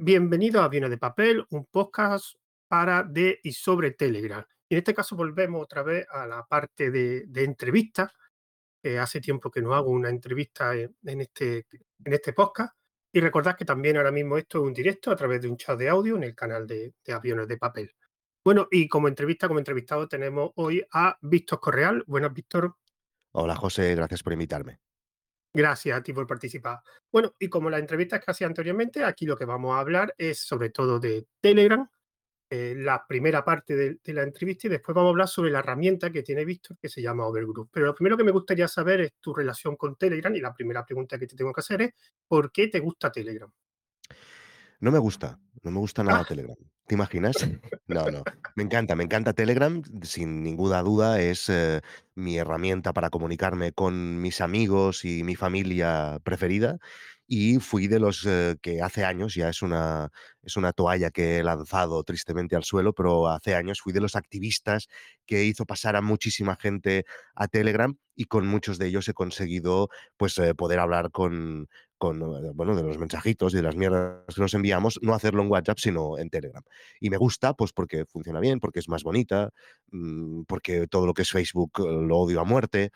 [0.00, 2.36] Bienvenido a Aviones de Papel, un podcast
[2.68, 4.44] para, de y sobre Telegram.
[4.68, 8.12] Y en este caso volvemos otra vez a la parte de, entrevistas.
[9.00, 11.66] Hace tiempo que no hago una entrevista en, este,
[12.04, 12.76] en este podcast.
[13.12, 15.76] Y recordad que también ahora mismo esto es un directo a través de un chat
[15.76, 17.92] de audio en el canal de Aviones de Papel.
[18.44, 22.04] Bueno, y como entrevista, como entrevistado, tenemos hoy a Víctor Correal.
[22.06, 22.76] Buenas, Víctor.
[23.32, 24.78] Hola, José, gracias por invitarme.
[25.58, 26.78] Gracias a ti por participar.
[27.10, 30.38] Bueno, y como las entrevistas que hacía anteriormente, aquí lo que vamos a hablar es
[30.38, 31.84] sobre todo de Telegram,
[32.48, 35.58] eh, la primera parte de, de, la entrevista, y después vamos a hablar sobre la
[35.58, 37.70] herramienta que tiene Víctor, que se llama Overgroup.
[37.72, 40.86] Pero lo primero que me gustaría saber es tu relación con Telegram, y la primera
[40.86, 41.94] pregunta que te tengo que hacer es,
[42.28, 43.52] ¿por qué te gusta Telegram?
[44.80, 46.56] No me gusta, no me gusta nada Ah, Telegram.
[46.86, 47.34] ¿Te imaginas?
[47.88, 48.22] No, no.
[48.54, 51.80] Me encanta, me encanta Telegram, sin ninguna duda es, eh,
[52.14, 56.78] mi herramienta para comunicarme con mis amigos y mi familia preferida,
[57.26, 60.10] y fui de los, eh, que hace años, ya es una
[60.42, 64.16] es una toalla que he lanzado tristemente al suelo, pero hace años fui de los
[64.16, 64.88] activistas
[65.26, 67.04] que hizo pasar a muchísima gente
[67.34, 71.68] a Telegram, y con muchos de ellos he conseguido, pues, eh, poder hablar con
[71.98, 75.42] con, eh, bueno, de los mensajitos y de las mierdas que nos enviamos, no hacerlo
[75.42, 76.62] en WhatsApp, sino en Telegram.
[77.00, 79.50] Y me gusta, pues porque funciona bien, porque es más bonita,
[79.90, 82.92] mm, porque todo lo que es Facebook eh, lo odio a muerte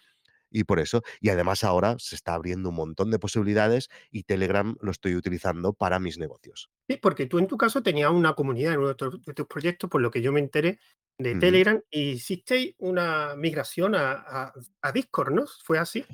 [0.50, 1.02] y por eso.
[1.20, 5.72] Y además ahora se está abriendo un montón de posibilidades y Telegram lo estoy utilizando
[5.72, 6.70] para mis negocios.
[6.88, 9.46] sí, porque tú en tu caso tenías una comunidad en uno de tus, de tus
[9.46, 10.78] proyectos, por lo que yo me enteré
[11.18, 11.34] de.
[11.36, 15.44] Telegram, y hicisteis una migración a, a, a Discord, ¿no?
[15.64, 16.04] ¿Fue así?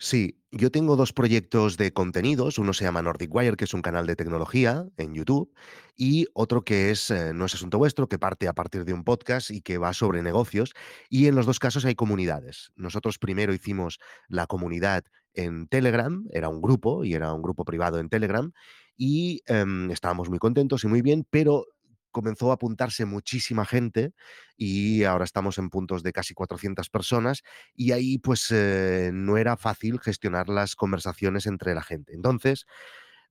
[0.00, 3.82] Sí, yo tengo 2 proyectos de contenidos, uno se llama Nordic Wire, que es un
[3.82, 5.52] canal de tecnología en YouTube,
[5.96, 9.02] y otro que es, eh, No es asunto vuestro, que parte a partir de un
[9.02, 10.72] podcast y que va sobre negocios,
[11.08, 12.70] y en los 2 casos hay comunidades.
[12.76, 15.02] Nosotros primero hicimos la comunidad
[15.34, 18.52] en Telegram, era un grupo, y era un grupo privado en Telegram,
[18.96, 21.66] y, em, estábamos muy contentos y muy bien, pero
[22.10, 24.12] comenzó a apuntarse muchísima gente,
[24.56, 27.42] y ahora estamos en puntos de casi 400 personas,
[27.74, 32.14] y ahí, pues, eh, no era fácil gestionar las conversaciones entre la gente.
[32.14, 32.66] Entonces,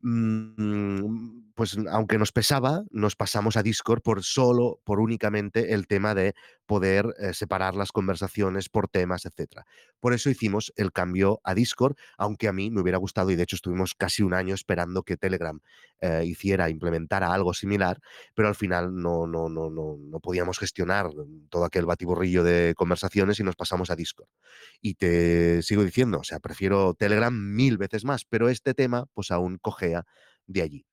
[0.02, 6.16] mm, pues, aunque nos pesaba, nos pasamos a Discord por solo por únicamente el tema
[6.16, 6.36] de
[6.68, 9.66] poder, eh, separar las conversaciones por temas, etcétera.
[10.00, 13.44] Por eso hicimos el cambio a Discord, aunque a mí me hubiera gustado, y de
[13.44, 15.60] hecho estuvimos casi un año esperando que Telegram,
[16.02, 18.00] eh, hiciera, implementara algo similar,
[18.36, 21.10] pero al final no no no no no podíamos gestionar
[21.50, 24.30] todo aquel batiburrillo de conversaciones y nos pasamos a Discord.
[24.82, 29.32] Y te sigo diciendo, o sea, prefiero Telegram mil veces más, pero este tema, pues
[29.32, 30.06] aún cojea
[30.48, 30.87] de allí.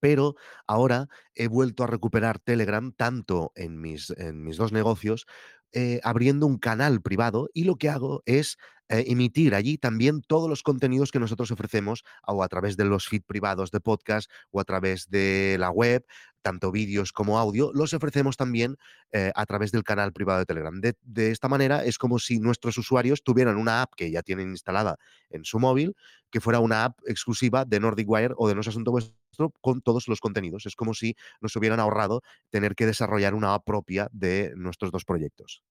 [0.00, 0.34] Pero
[0.66, 5.26] ahora he vuelto a recuperar Telegram tanto en mis en mis 2 negocios,
[5.72, 8.58] eh, abriendo un canal privado, y lo que hago es,
[8.88, 13.08] eh, emitir allí también todos los contenidos que nosotros ofrecemos, o a través de los
[13.08, 16.04] feed privados de podcast, o a través de la web,
[16.42, 18.76] tanto vídeos como audio, los ofrecemos también,
[19.12, 20.80] eh, a través del canal privado de Telegram.
[20.80, 24.96] De esta manera es como si nuestros usuarios tuvieran una app que ya tienen instalada
[25.30, 25.94] en su móvil,
[26.30, 29.80] que fuera una app exclusiva de Nordic Wire o de No es asunto vuestro con
[29.80, 30.66] todos los contenidos.
[30.66, 35.04] Es como si nos hubieran ahorrado tener que desarrollar una app propia de nuestros 2
[35.04, 35.62] proyectos.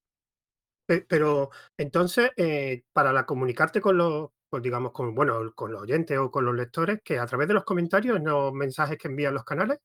[0.86, 5.80] Pe pero entonces, eh, para la comunicarte con los pues digamos, con, bueno, con los
[5.80, 9.08] oyentes o con los lectores, que a través de los comentarios, en los mensajes que
[9.08, 9.78] envían los canales.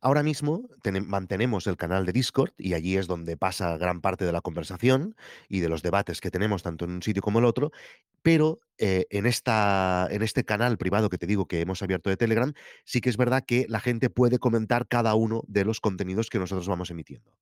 [0.00, 4.24] Ahora mismo tene mantenemos el canal de Discord y allí es donde pasa gran parte
[4.24, 5.16] de la conversación
[5.48, 7.72] y de los debates que tenemos tanto en un sitio como el otro,
[8.22, 12.16] pero, eh, en esta en este canal privado que te digo que hemos abierto de
[12.16, 12.52] Telegram,
[12.84, 16.38] sí que es verdad que la gente puede comentar cada uno de los contenidos que
[16.38, 17.32] nosotros vamos emitiendo.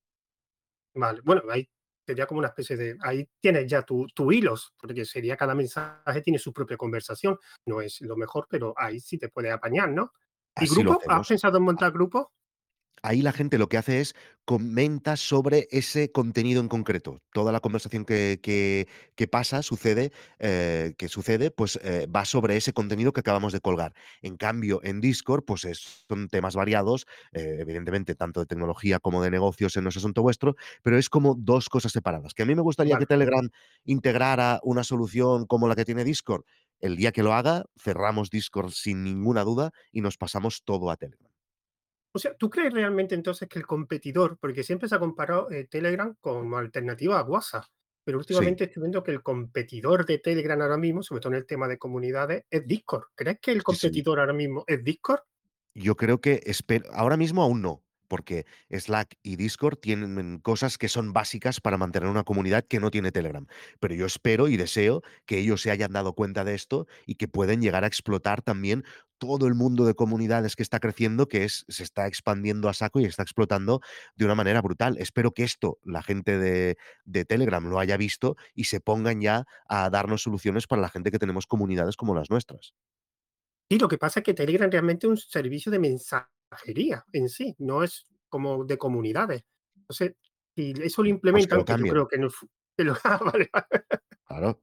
[0.95, 1.69] Vale, bueno, ahí
[2.07, 6.23] sería como una especie de ahí tienes ya tu tu hilos, porque sería cada mensaje
[6.23, 7.39] tiene su propia conversación.
[7.67, 10.13] No es lo mejor, pero ahí sí te puedes apañar, ¿no?
[10.59, 11.03] ¿Y Así grupo?
[11.07, 12.33] ¿Has pensado en montar grupo?
[13.07, 17.21] Ahí la gente lo que hace es comenta sobre ese contenido en concreto.
[17.33, 22.57] Toda la conversación que que que pasa, sucede, eh, que sucede, pues, eh, va sobre
[22.57, 23.95] ese contenido que acabamos de colgar.
[24.23, 29.23] En cambio, en Discord, pues, es son temas variados, eh, evidentemente, tanto de tecnología como
[29.23, 32.35] de negocios en es asunto vuestro, pero es como 2 cosas separadas.
[32.35, 33.07] ¿Que a mí me gustaría que.
[33.07, 33.49] Telegram
[33.85, 36.43] integrara una solución como la que tiene Discord?
[36.81, 40.97] El día que lo haga, cerramos Discord sin ninguna duda y nos pasamos todo a
[40.97, 41.26] Telegram.
[42.17, 44.39] O sea, ¿tú crees realmente entonces que el competidor?
[44.41, 47.65] Porque siempre se ha comparado, eh, Telegram como alternativa a WhatsApp,
[48.05, 48.23] pero Sí.
[48.23, 51.69] últimamente estoy viendo que el competidor de Telegram ahora mismo, sobre todo en el tema
[51.69, 53.05] de comunidades, es Discord.
[53.15, 53.65] ¿Crees que el Sí, sí.
[53.65, 55.21] competidor ahora mismo es Discord?
[55.75, 60.89] Yo creo que espe ahora mismo aún no, porque Slack y Discord tienen cosas que
[60.89, 63.47] son básicas para mantener una comunidad que no tiene Telegram.
[63.81, 67.29] Pero yo espero y deseo que ellos se hayan dado cuenta de esto y que
[67.29, 68.85] pueden llegar a explotar también
[69.19, 73.01] todo el mundo de comunidades que está creciendo, que es, se está expandiendo a saco
[73.01, 73.81] y está explotando
[74.15, 74.97] de una manera brutal.
[74.99, 76.77] Espero que esto la gente de,
[77.25, 81.19] Telegram lo haya visto y se pongan ya a darnos soluciones para la gente que
[81.19, 82.75] tenemos comunidades como las nuestras.
[83.69, 85.79] Y lo que pasa es que Telegram realmente es un servicio de
[86.51, 89.45] mensajería en sí, no es como de comunidades.
[89.77, 90.15] Entonces,
[90.55, 92.29] si eso lo Pues implementan, que yo creo que no
[92.77, 93.85] que lo ah, vale, vale.
[94.27, 94.63] Claro.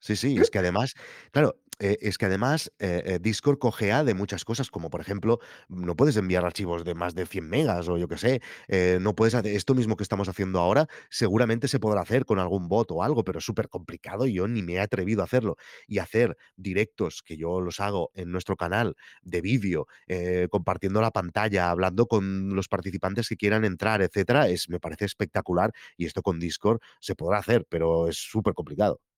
[0.00, 0.94] Sí, sí, es que además,
[1.32, 5.40] claro, eh, es que además, eh eh, Discord cojea de muchas cosas, como por ejemplo,
[5.68, 9.14] no puedes enviar archivos de más de 100 megas o yo qué sé, eh, no
[9.14, 12.90] puedes hacer esto mismo que estamos haciendo ahora, seguramente se podrá hacer con algún bot
[12.92, 15.56] o algo, pero es supercomplicado y yo ni me he atrevido a hacerlo.
[15.86, 19.86] Y hacer directos, que yo los hago en nuestro canal de vídeo,
[20.50, 25.72] compartiendo la pantalla, hablando con los participantes que quieran entrar, etcétera, es me parece espectacular
[25.96, 29.00] y esto con Discord se podrá hacer, pero es supercomplicado.
[29.04, 29.13] Sí,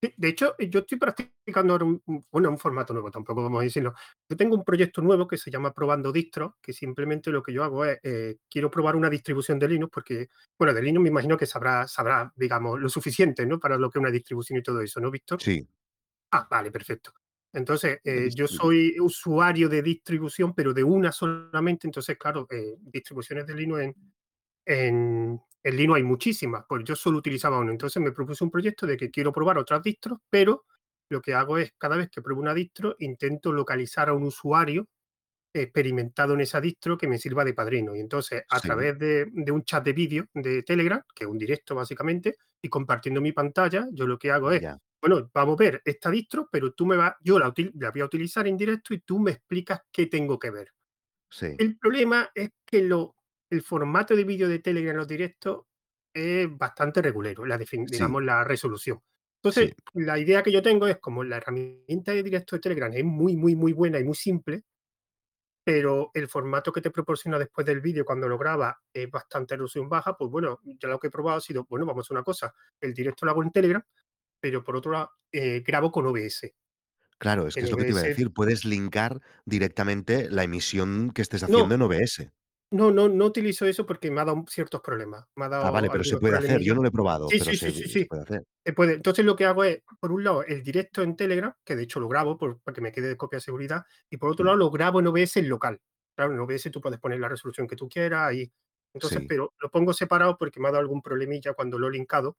[0.00, 3.94] de hecho, yo estoy practicando ahora un bueno, un formato nuevo, tampoco vamos a decirlo.
[4.28, 7.64] Yo tengo un proyecto nuevo que se llama Probando Distro, que simplemente lo que yo
[7.64, 10.28] hago es, eh, quiero probar una distribución de Linux porque,
[10.58, 13.58] bueno, de Linux me imagino que sabrá sabrá, digamos, lo suficiente, ¿no?
[13.58, 15.42] Para lo que es una distribución y todo eso, ¿no, Víctor?
[15.42, 15.66] Sí,
[16.32, 17.12] Ah, vale, perfecto.
[17.52, 23.46] Entonces, eh, yo soy usuario de distribución, pero de una solamente, entonces, claro, eh, distribuciones
[23.46, 23.94] de Linux en
[24.66, 27.72] en en Linux hay muchísimas, pues yo solo utilizaba una.
[27.72, 30.64] Entonces me propuse un proyecto de que quiero probar otras distros, pero
[31.10, 34.88] lo que hago es, cada vez que pruebo una distro, intento localizar a un usuario
[35.54, 37.94] experimentado en esa distro que me sirva de padrino.
[37.96, 41.30] Y entonces, a Sí, través de, de un chat de vídeo de Telegram, que es
[41.30, 44.64] un directo básicamente, y compartiendo mi pantalla, yo lo que hago es,
[45.00, 48.04] bueno, vamos a ver esta distro, pero tú me vas, yo la, la voy a
[48.06, 50.68] utilizar en directo y tú me explicas qué tengo que ver.
[51.30, 53.16] sí, El problema es que lo
[53.50, 55.64] el formato de vídeo de Telegram en los directos
[56.12, 58.98] es bastante regulero, la sí, digamos, la resolución.
[58.98, 59.02] sí,
[59.42, 63.04] Entonces, la idea que yo tengo es, como la herramienta de directo de Telegram es
[63.04, 64.64] muy, muy, muy buena y muy simple,
[65.62, 69.88] pero el formato que te proporciona después del vídeo cuando lo grabas es bastante resolución
[69.88, 72.24] baja, pues bueno, yo lo que he probado ha sido, bueno, vamos a hacer una
[72.24, 73.82] cosa, el directo lo hago en Telegram,
[74.40, 76.54] pero por otro lado, eh, grabo con OBS.
[77.18, 80.44] claro, es que En es lo que te iba a decir, puedes linkar directamente la
[80.44, 82.30] emisión que estés haciendo no, en OBS.
[82.70, 85.24] No, no, no utilizo eso porque me ha dado ciertos problemas.
[85.36, 87.38] Me ha Ah, vale, dado pero se puede hacer, yo no lo he probado, Sí,
[87.38, 88.42] pero sí, se sí, sí, se puede hacer.
[88.64, 88.94] se puede.
[88.94, 92.00] Entonces, lo que hago es, por un lado, el directo en Telegram, que de hecho
[92.00, 94.46] lo grabo por para que me quede de copia de seguridad, y por otro Mm,
[94.46, 95.80] lado lo grabo en OBS local.
[96.16, 98.52] Claro, en OBS tú puedes poner la resolución que tú quieras y
[98.94, 101.92] entonces, sí, pero lo pongo separado porque me ha dado algún problemilla cuando lo he
[101.92, 102.36] linkado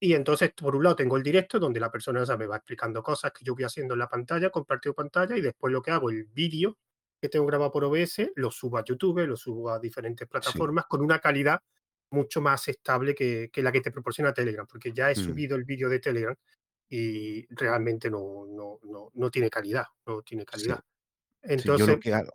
[0.00, 3.02] y entonces, por un lado, tengo el directo donde la persona esa me va explicando
[3.02, 6.10] cosas que yo voy haciendo en la pantalla, compartido pantalla, y después lo que hago,
[6.10, 6.78] el vídeo
[7.20, 10.86] que tengo grabado por OBS, lo subo a YouTube, lo subo a diferentes sí, plataformas
[10.86, 11.60] con una calidad
[12.10, 15.56] mucho más estable que, que la que te proporciona Telegram, porque ya he mm, subido
[15.56, 16.34] el vídeo de Telegram
[16.88, 20.80] y realmente no, no, no, no tiene calidad, no tiene sí, calidad.
[20.80, 20.82] sí,
[21.42, 22.32] yo lo Entonces, que hago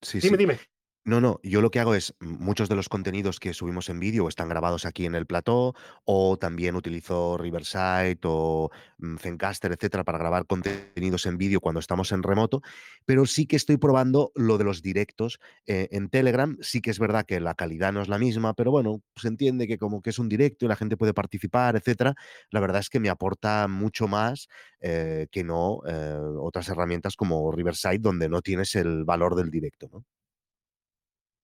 [0.00, 0.60] sí, dime, dime.
[1.04, 3.98] No, no, yo lo que hago es, mm, muchos de los contenidos que subimos en
[3.98, 10.04] vídeo están grabados aquí en el plató, o también utilizo Riverside o, mm, Zencastr, etcétera,
[10.04, 12.62] para grabar contenidos en vídeo cuando estamos en remoto,
[13.04, 16.56] pero sí que estoy probando lo de los directos, eh, en Telegram.
[16.60, 19.66] Sí que es verdad que la calidad no es la misma, pero bueno, se entiende
[19.66, 22.14] que como que es un directo y la gente puede participar, etcétera.
[22.50, 24.46] La verdad es que me aporta mucho más,
[24.80, 29.88] eh, que no, eh, otras herramientas como Riverside, donde no tienes el valor del directo,
[29.92, 30.04] ¿no?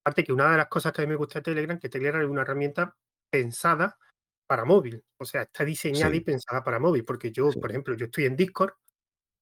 [0.04, 2.22] Aparte que una de las cosas que a mí me gusta de Telegram, que Telegram
[2.22, 2.96] es una herramienta
[3.30, 3.96] pensada
[4.46, 5.04] para móvil.
[5.18, 7.60] O sea, está diseñada y pensada para móvil, porque yo, sí.
[7.60, 8.72] por ejemplo, yo estoy en Discord,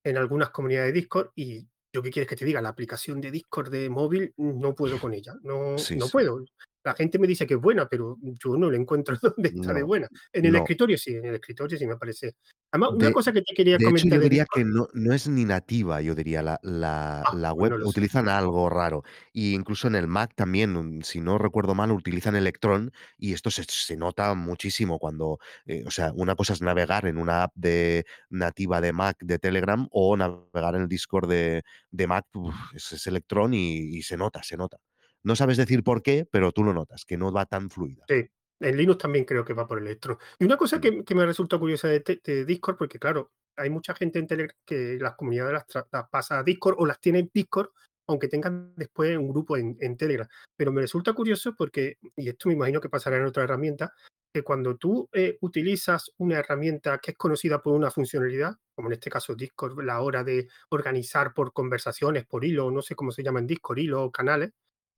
[0.04, 3.30] en algunas comunidades de Discord, y yo qué quieres que te diga, la aplicación de
[3.30, 6.44] Discord de móvil no puedo con ella, no, Sí, no puedo.
[6.86, 9.82] La gente me dice que es buena, pero yo no le encuentro dónde está de
[9.82, 10.06] buena.
[10.32, 10.58] En el no.
[10.58, 12.36] escritorio sí, en el escritorio sí me parece.
[12.70, 15.26] Además, una cosa que te quería de hecho, comentar yo diría que no no es
[15.26, 17.90] ni nativa, yo diría, la la ah, la web no lo sé.
[17.90, 19.02] utilizan algo raro.
[19.32, 23.50] Y incluso en el Mac también, mm, si no recuerdo mal, utilizan Electron, y esto
[23.50, 27.52] se se nota muchísimo cuando, eh, o sea, una cosa es navegar en una app
[27.56, 32.54] de nativa de Mac de Telegram, o navegar en el Discord de de Mac, uf,
[32.74, 34.78] es es Electron y y se nota, se nota.
[35.26, 38.04] No sabes decir por qué, pero tú lo notas, que no va tan fluida.
[38.08, 38.24] Sí,
[38.60, 40.16] en Linux también creo que va por Electron.
[40.38, 43.68] Y una cosa que, que me resulta curiosa de, te- de Discord, porque claro, hay
[43.68, 47.30] mucha gente en Telegram que las comunidades las, pasa a Discord o las tiene en
[47.34, 47.70] Discord,
[48.06, 50.28] aunque tengan después un grupo en, en Telegram.
[50.56, 53.92] Pero me resulta curioso porque, y esto me imagino que pasará en otra herramienta,
[54.32, 58.92] que cuando tú eh, utilizas una herramienta que es conocida por una funcionalidad, como en
[58.92, 63.24] este caso Discord, la hora de organizar por conversaciones, por hilo, no sé cómo se
[63.24, 64.52] llama en Discord, hilo o canales,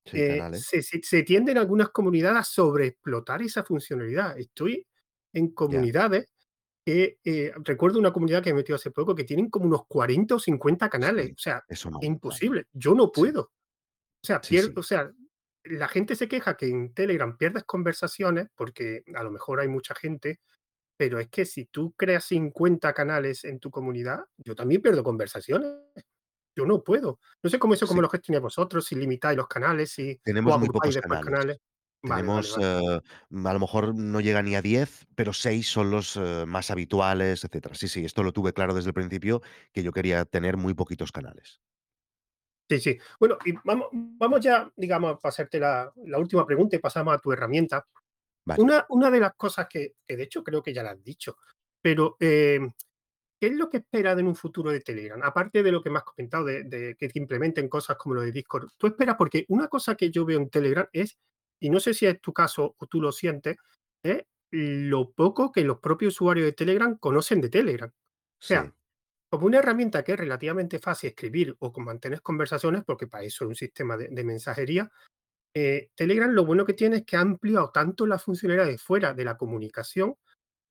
[0.05, 4.39] Sí, eh, se se algunas comunidades a sobreexplotar esa funcionalidad.
[4.39, 4.87] Estoy
[5.33, 6.27] en comunidades
[6.85, 10.37] que, eh, recuerdo una comunidad que me metí hace poco que tienen como unos 40
[10.37, 11.99] o 50 canales, Sí, o sea, eso no.
[12.03, 13.43] Imposible, yo no puedo.
[13.43, 14.73] O sea, Sí, pier sí.
[14.77, 15.13] o sea,
[15.65, 19.95] la gente se queja que en Telegram pierdes conversaciones porque a lo mejor hay mucha
[19.95, 20.41] gente,
[20.97, 25.71] pero es que si tú creas 50 canales en tu comunidad, yo también pierdo conversaciones.
[26.59, 27.21] Yo no puedo.
[27.43, 28.03] No sé cómo eso cómo Sí.
[28.03, 31.25] lo gestionáis vosotros, si limitáis los canales, si Tenemos muy pocos canales.
[31.25, 31.59] canales.
[32.03, 32.97] Vale, vale, Tenemos, vale.
[32.97, 33.01] eh,
[33.49, 37.45] a lo mejor no llega ni a 10, pero 6 son los, eh, más habituales,
[37.45, 37.75] etcétera.
[37.77, 39.41] Sí, sí, esto lo tuve claro desde el principio,
[39.73, 41.61] que yo quería tener muy poquitos canales.
[42.69, 42.99] Sí, sí.
[43.19, 47.19] Bueno, y vamos vamos ya, digamos, para hacerte la la última pregunta y pasamos a
[47.19, 47.87] tu herramienta.
[48.59, 51.37] Una una de las cosas que que de hecho creo que ya la has dicho,
[51.81, 52.71] pero, em,
[53.41, 55.21] ¿qué es lo que esperas en un futuro de Telegram?
[55.23, 58.23] Aparte de lo que me has comentado de de que te implementen cosas como lo
[58.23, 59.17] de Discord, ¿tú esperas?
[59.17, 61.19] Porque una cosa que yo veo en Telegram es,
[61.61, 63.57] y no sé si es tu caso o tú lo sientes,
[64.03, 67.91] es lo poco que los propios usuarios de Telegram conocen de Telegram.
[67.91, 68.71] O sea, Sí.
[69.31, 73.45] como una herramienta que es relativamente fácil escribir o con mantener conversaciones, porque para eso
[73.45, 74.91] es un sistema de de mensajería,
[75.55, 79.15] eh, Telegram lo bueno que tiene es que ha ampliado tanto la funcionalidad de fuera
[79.15, 80.15] de la comunicación,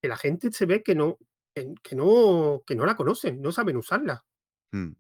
[0.02, 1.18] que la gente se ve que no
[1.66, 4.24] que que no que no la conocen, no saben usarla.
[4.74, 4.92] Mm.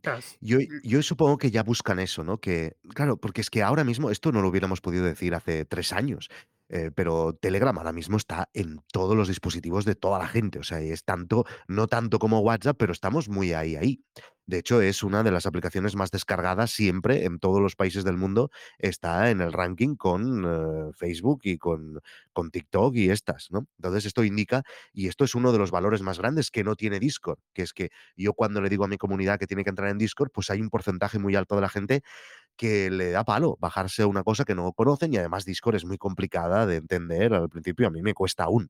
[0.41, 2.39] Yo l yo supongo que ya buscan eso, ¿no?
[2.39, 5.93] Que claro, porque es que ahora mismo esto no lo hubiéramos podido decir hace 3
[5.93, 6.29] años,
[6.69, 10.63] eh, pero Telegram ahora mismo está en todos los dispositivos de toda la gente, o
[10.63, 14.01] sea, es tanto no tanto como WhatsApp, pero estamos muy ahí, ahí.
[14.45, 18.15] De hecho, es una de las aplicaciones más descargadas siempre en todos los países del
[18.15, 21.99] mundo, está en el ranking con, eh, Facebook y con
[22.31, 23.67] con TikTok y estas, ¿no?
[23.77, 26.99] Entonces, esto indica y esto es uno de los valores más grandes que no tiene
[26.99, 29.89] Discord, que es que yo cuando le digo a mi comunidad que tiene que entrar
[29.89, 32.03] en Discord, pues hay un porcentaje muy alto de la gente
[32.57, 35.97] que le da palo bajarse una cosa que no conocen y además Discord es muy
[35.97, 38.69] complicada de entender al principio, a mí me cuesta aún.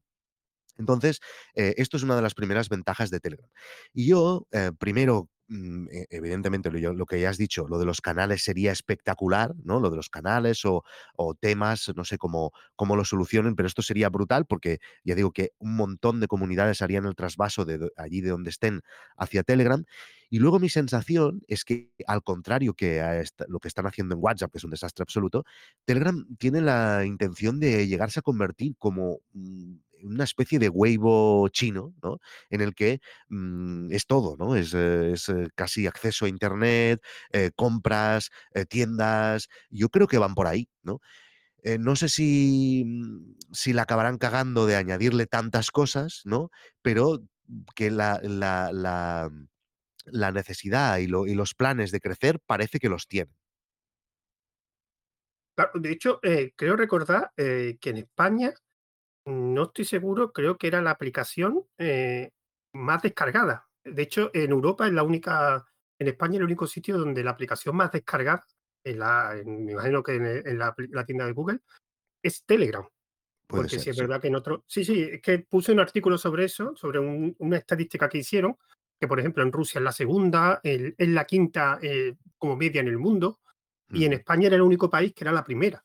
[0.78, 1.20] Entonces,
[1.56, 3.50] eh, esto es una de las primeras ventajas de Telegram.
[3.94, 7.86] Y yo, eh, primero, mm, e evidentemente, lo lo que ya has dicho, lo de
[7.86, 9.80] los canales sería espectacular, ¿no?
[9.80, 10.84] Lo de los canales o
[11.16, 15.32] o temas, no sé cómo cómo lo solucionen, pero esto sería brutal porque ya digo
[15.32, 18.82] que un montón de comunidades harían el trasvaso de allí de donde estén
[19.18, 19.84] hacia Telegram.
[20.30, 24.22] Y luego mi sensación es que, al contrario que a lo que están haciendo en
[24.24, 25.46] WhatsApp, que es un desastre absoluto,
[25.86, 31.94] Telegram tiene la intención de llegarse a convertir como, mm, una especie de Weibo chino,
[32.04, 32.20] ¿no?
[32.50, 34.56] En el que, mm, es todo, ¿no?
[34.56, 38.30] Es, eh, es, eh, casi acceso a Internet, eh, compras,
[38.70, 39.48] tiendas.
[39.70, 41.00] Yo creo que van por ahí, ¿no?
[41.80, 46.50] No sé si, mm, si la acabarán cagando de añadirle tantas cosas, ¿no?
[46.82, 47.20] Pero
[47.76, 48.22] que la
[50.12, 53.36] la necesidad y lo y los planes de crecer parece que los tienen.
[55.56, 58.54] Claro, de hecho, eh, creo recordar, eh, que en España,
[59.26, 62.30] no estoy seguro, creo que era la aplicación, eh,
[62.74, 63.68] más descargada.
[63.84, 65.66] De hecho, en Europa es la única
[66.00, 68.46] en España es el único sitio donde la aplicación más descargada
[68.84, 71.60] en la en me imagino que en la tienda de Google,
[72.22, 72.88] es Telegram.
[73.48, 74.02] Puede Porque sí ser, es sí.
[74.02, 77.36] verdad que en otro sí, sí, es que puse un artículo sobre eso, sobre un
[77.40, 78.58] una estadística que hicieron,
[79.00, 82.82] que, por ejemplo, en Rusia es la segunda, el es la quinta, eh, como media
[82.82, 83.40] en el mundo,
[83.90, 84.14] y en.
[84.14, 85.84] España era el único país que era la primera.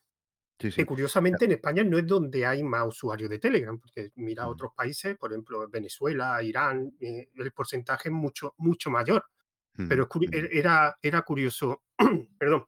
[0.58, 4.48] Sí, curiosamente en España no es donde hay más usuarios de Telegram, porque mira Mm.
[4.50, 9.24] otros países, por ejemplo, Venezuela, Irán, eh, el porcentaje es mucho mucho mayor.
[9.88, 10.08] Pero
[10.52, 11.82] era era curioso,
[12.38, 12.66] perdón,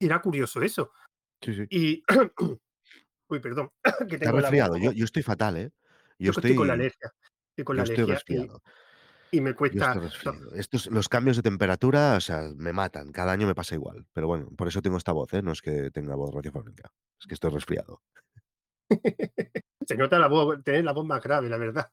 [0.00, 0.92] era curioso eso.
[1.40, 1.64] Sí.
[1.70, 2.02] Y
[3.28, 3.70] uy, perdón,
[4.08, 4.76] que ¿Te has tengo la voz resfriado?
[4.76, 5.70] Yo yo estoy fatal, ¿eh?
[6.18, 7.12] Yo Yo que estoy con la estoy alergia,
[7.50, 8.46] estoy con yo la estoy alergia
[9.30, 10.00] y me cuesta.
[10.54, 13.12] Estos los cambios de temperatura, o sea, me matan.
[13.12, 14.06] Cada año me pasa igual.
[14.12, 15.42] Pero bueno, por eso tengo esta voz, ¿eh?
[15.42, 16.90] No es que tenga voz radiofónica,
[17.20, 18.02] es que estoy resfriado.
[19.86, 21.90] Se nota la voz, tienes la voz más grave, la verdad.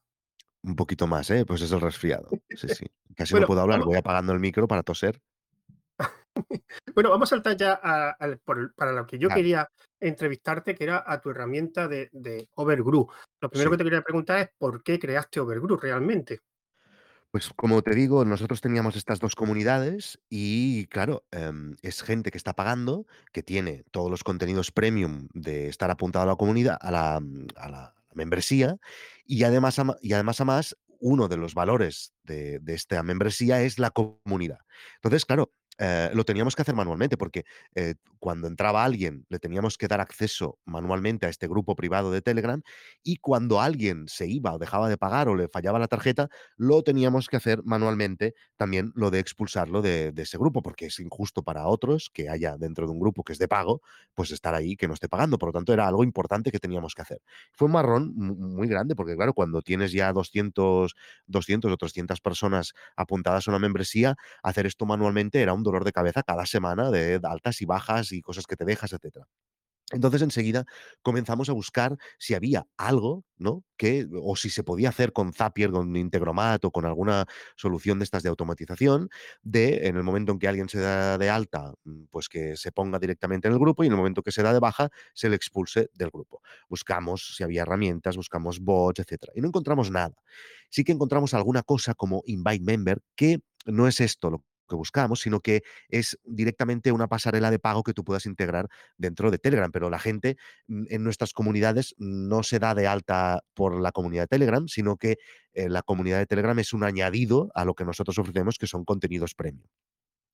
[0.62, 1.44] Un poquito más, ¿eh?
[1.44, 2.28] Pues es el resfriado.
[2.50, 2.86] Sí, sí.
[3.14, 5.20] Casi no puedo hablar, vamos voy apagando el micro para toser.
[6.94, 9.68] Bueno, vamos a saltar ya a al por para lo que yo quería
[10.00, 13.08] entrevistarte, que era a tu herramienta de de Overgrow.
[13.40, 16.40] Lo primero que te quería preguntar es, ¿por qué creaste Overgrow realmente?
[17.34, 22.38] Pues, como te digo, nosotros teníamos estas 2 comunidades y claro, em, es gente que
[22.38, 26.92] está pagando, que tiene todos los contenidos premium de estar apuntado a la comunidad a
[26.92, 27.16] la
[27.56, 28.76] a la membresía,
[29.26, 33.62] y además a y además a más, uno de los valores de de esta membresía
[33.62, 34.60] es la comunidad.
[34.98, 39.76] Entonces, claro, eh, lo teníamos que hacer manualmente, porque, eh, cuando entraba alguien, le teníamos
[39.78, 42.62] que dar acceso manualmente a este grupo privado de Telegram,
[43.02, 46.82] y cuando alguien se iba o dejaba de pagar o le fallaba la tarjeta, lo
[46.82, 51.66] teníamos que hacer manualmente también lo de expulsarlo de ese grupo, porque es injusto para
[51.66, 53.82] otros que haya dentro de un grupo que es de pago,
[54.14, 55.38] pues estar ahí que no esté pagando.
[55.38, 57.20] Por lo tanto, era algo importante que teníamos que hacer.
[57.52, 60.94] Fue un marrón mu muy grande, porque claro, cuando tienes ya 200
[61.26, 65.92] 200 o 300 personas apuntadas a una membresía, hacer esto manualmente era un dolor de
[65.92, 69.26] cabeza cada semana de altas y bajas y cosas que te dejas, etcétera.
[69.92, 70.64] Entonces, enseguida
[71.02, 73.64] comenzamos a buscar si había algo, ¿no?
[73.76, 78.04] Que o si se podía hacer con Zapier, con Integromat o con alguna solución de
[78.04, 79.10] estas de automatización,
[79.42, 82.72] de en el momento en que alguien se da de alta, mm, pues que se
[82.72, 85.28] ponga directamente en el grupo y en el momento que se da de baja, se
[85.28, 86.40] le expulse del grupo.
[86.68, 90.14] Buscamos si había herramientas, buscamos bots, etcétera, y no encontramos nada.
[90.70, 95.20] Sí que encontramos alguna cosa como Invite Member, que no es esto lo que buscamos,
[95.20, 99.70] sino que es directamente una pasarela de pago que tú puedas integrar dentro de Telegram,
[99.70, 100.36] pero la gente,
[100.68, 105.18] en nuestras comunidades no se da de alta por la comunidad de Telegram, sino que,
[105.52, 108.84] eh, la comunidad de Telegram es un añadido a lo que nosotros ofrecemos, que son
[108.84, 109.66] contenidos premium.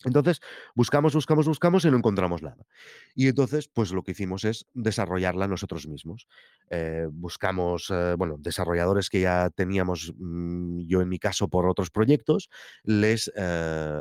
[0.05, 0.41] Entonces,
[0.75, 2.67] buscamos, buscamos, buscamos y no encontramos nada.
[3.15, 6.27] Y entonces, pues lo que hicimos es desarrollarla nosotros mismos.
[6.71, 11.91] Eh, buscamos, eh, bueno, desarrolladores que ya teníamos, mm, yo en mi caso por otros
[11.91, 12.49] proyectos,
[12.83, 14.01] les eh,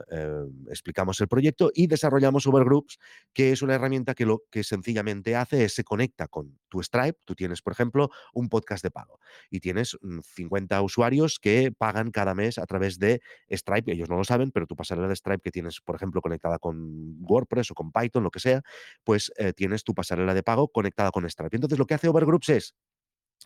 [0.70, 2.98] explicamos el proyecto y desarrollamos Overgroups,
[3.34, 7.20] que es una herramienta que lo que sencillamente hace es se conecta con tu Stripe.
[7.25, 12.12] Tú tienes, por ejemplo, un podcast de pago y tienes, mm, 50 usuarios que pagan
[12.12, 13.91] cada mes a través de Stripe.
[13.91, 17.17] Ellos no lo saben, pero tu pasarela de Stripe que tienes, por ejemplo, conectada con
[17.22, 18.62] WordPress o con Python, lo que sea,
[19.03, 21.55] pues, eh, tienes tu pasarela de pago conectada con Stripe.
[21.55, 22.75] Entonces, lo que hace Overgroups es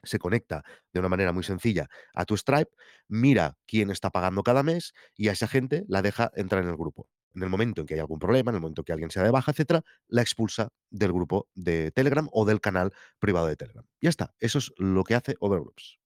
[0.04, 2.70] se conecta de una manera muy sencilla a tu Stripe,
[3.08, 6.76] mira quién está pagando cada mes y a esa gente la deja entrar en el
[6.76, 7.08] grupo.
[7.34, 9.26] En el momento en que hay algún problema, en el momento que alguien se da
[9.26, 13.86] de baja, etcétera, la expulsa del grupo de Telegram o del canal privado de Telegram.
[14.02, 16.03] Ya está, eso es lo que hace Overgroups.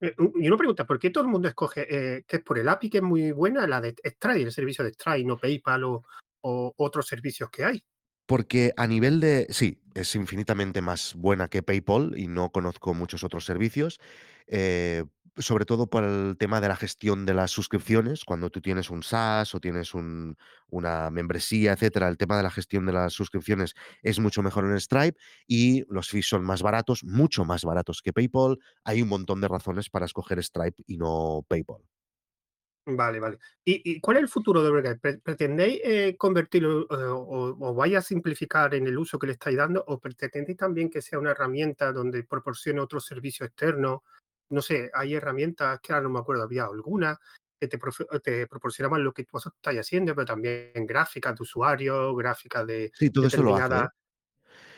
[0.00, 2.68] Eh, y una pregunta, ¿por qué todo el mundo escoge, eh, que es por el
[2.68, 6.04] API que es muy buena, la de Stripe, el servicio de Stripe, no PayPal o
[6.42, 7.82] o otros servicios que hay?
[8.26, 13.22] Porque a nivel de sí, es infinitamente más buena que PayPal y no conozco muchos
[13.22, 14.00] otros servicios,
[14.48, 15.04] eh,
[15.38, 19.02] sobre todo por el tema de la gestión de las suscripciones, cuando tú tienes un
[19.02, 20.36] SaaS o tienes un
[20.68, 24.80] una membresía, etcétera, el tema de la gestión de las suscripciones es mucho mejor en
[24.80, 28.58] Stripe y los fees son más baratos, mucho más baratos que PayPal.
[28.84, 31.82] Hay un montón de razones para escoger Stripe y no PayPal.
[32.88, 33.38] Vale, vale.
[33.64, 34.96] ¿Y cuál es el futuro de Overguide?
[35.00, 39.32] ¿Pre pretendéis, eh, convertirlo, eh, o o vais a simplificar en el uso que le
[39.32, 44.04] estáis dando, o pretendéis también que sea una herramienta donde proporcione otro servicio externo?
[44.50, 47.18] No sé, hay herramientas que ahora no me acuerdo, había alguna
[47.60, 52.14] que te profe te proporcionaban lo que vosotros estáis haciendo, pero también gráficas de usuario,
[52.14, 53.88] gráficas de Sí, todo esto lo hace, ¿eh?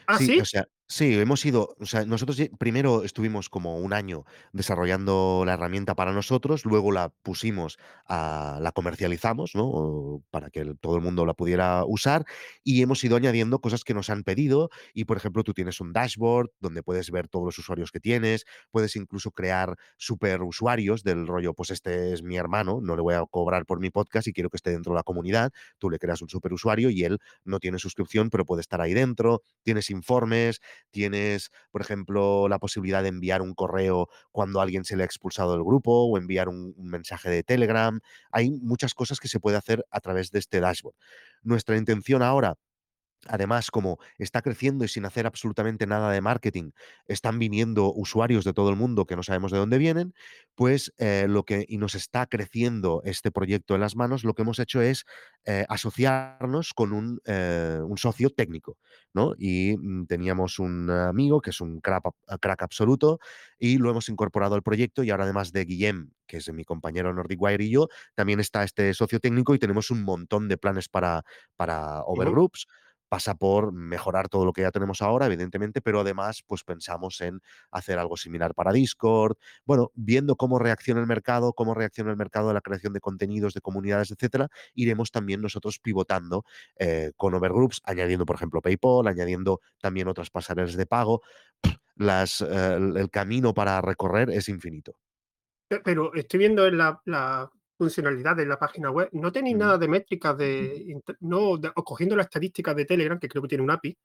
[0.06, 0.44] ¿ah, Sí, o sí?
[0.44, 5.94] sea, sí, hemos ido, o sea, nosotros primero estuvimos como un año desarrollando la herramienta
[5.94, 10.22] para nosotros, luego la pusimos a la comercializamos, ¿no?
[10.30, 12.24] Para que todo el mundo la pudiera usar,
[12.64, 14.70] y hemos ido añadiendo cosas que nos han pedido.
[14.94, 18.46] Y, por ejemplo, tú tienes un dashboard donde puedes ver todos los usuarios que tienes,
[18.70, 23.24] puedes incluso crear superusuarios del rollo, pues este es mi hermano, no le voy a
[23.26, 25.52] cobrar por mi podcast y quiero que esté dentro de la comunidad.
[25.78, 29.42] Tú le creas un superusuario y él no tiene suscripción, pero puede estar ahí dentro.
[29.62, 35.02] Tienes informes, tienes, por ejemplo, la posibilidad de enviar un correo cuando alguien se le
[35.02, 38.00] ha expulsado del grupo o enviar un mensaje de Telegram.
[38.30, 40.96] Hay muchas cosas que se puede hacer a través de este dashboard.
[41.42, 42.56] Nuestra intención ahora,
[43.26, 46.70] además, como está creciendo y sin hacer absolutamente nada de marketing,
[47.06, 50.14] están viniendo usuarios de todo el mundo que no sabemos de dónde vienen,
[50.54, 54.42] pues, eh, lo que y nos está creciendo este proyecto en las manos, lo que
[54.42, 55.04] hemos hecho es,
[55.44, 58.76] eh, asociarnos con un, eh, un socio técnico,
[59.14, 59.34] ¿no?
[59.38, 63.18] Y, mm, teníamos un amigo que es un crack absoluto
[63.58, 67.12] y lo hemos incorporado al proyecto, y ahora además de Guillem, que es mi compañero
[67.14, 70.88] Nordic Wire y yo, también está este socio técnico y tenemos un montón de planes
[70.88, 71.24] para.
[72.06, 72.66] Overgroups.
[73.08, 77.40] Pasa por mejorar todo lo que ya tenemos ahora, evidentemente, pero además, pues pensamos en
[77.70, 79.36] hacer algo similar para Discord.
[79.64, 83.54] Bueno, viendo cómo reacciona el mercado, cómo reacciona el mercado de la creación de contenidos,
[83.54, 86.44] de comunidades, etcétera, iremos también nosotros pivotando,
[86.78, 91.22] eh, con Overgroups, añadiendo, por ejemplo, PayPal, añadiendo también otras pasarelas de pago.
[91.96, 94.98] Las, eh, el camino para recorrer es infinito.
[95.68, 99.88] Pe pero estoy viendo en la funcionalidad de la página web, ¿no tenéis nada de
[99.88, 103.70] métricas de no, de o cogiendo las estadísticas de Telegram, que creo que tiene un
[103.70, 103.96] API,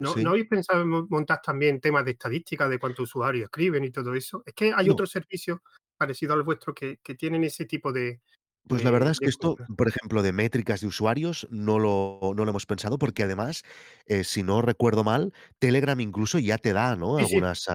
[0.00, 3.90] ¿no habéis pensado en mo montar también temas de estadísticas de cuántos usuarios escriben y
[3.92, 4.42] todo eso?
[4.46, 4.90] Es que hay No.
[4.90, 5.60] otros servicios
[5.98, 8.22] parecidos al vuestro que que tienen ese tipo de
[8.66, 9.68] Pues la verdad de es que de esto, compra.
[9.76, 13.62] por ejemplo, de métricas de usuarios, no lo no lo hemos pensado, porque además,
[14.06, 17.40] eh, si no recuerdo mal, Telegram incluso ya te da, ¿no?, Sí, sí.
[17.40, 17.68] algunas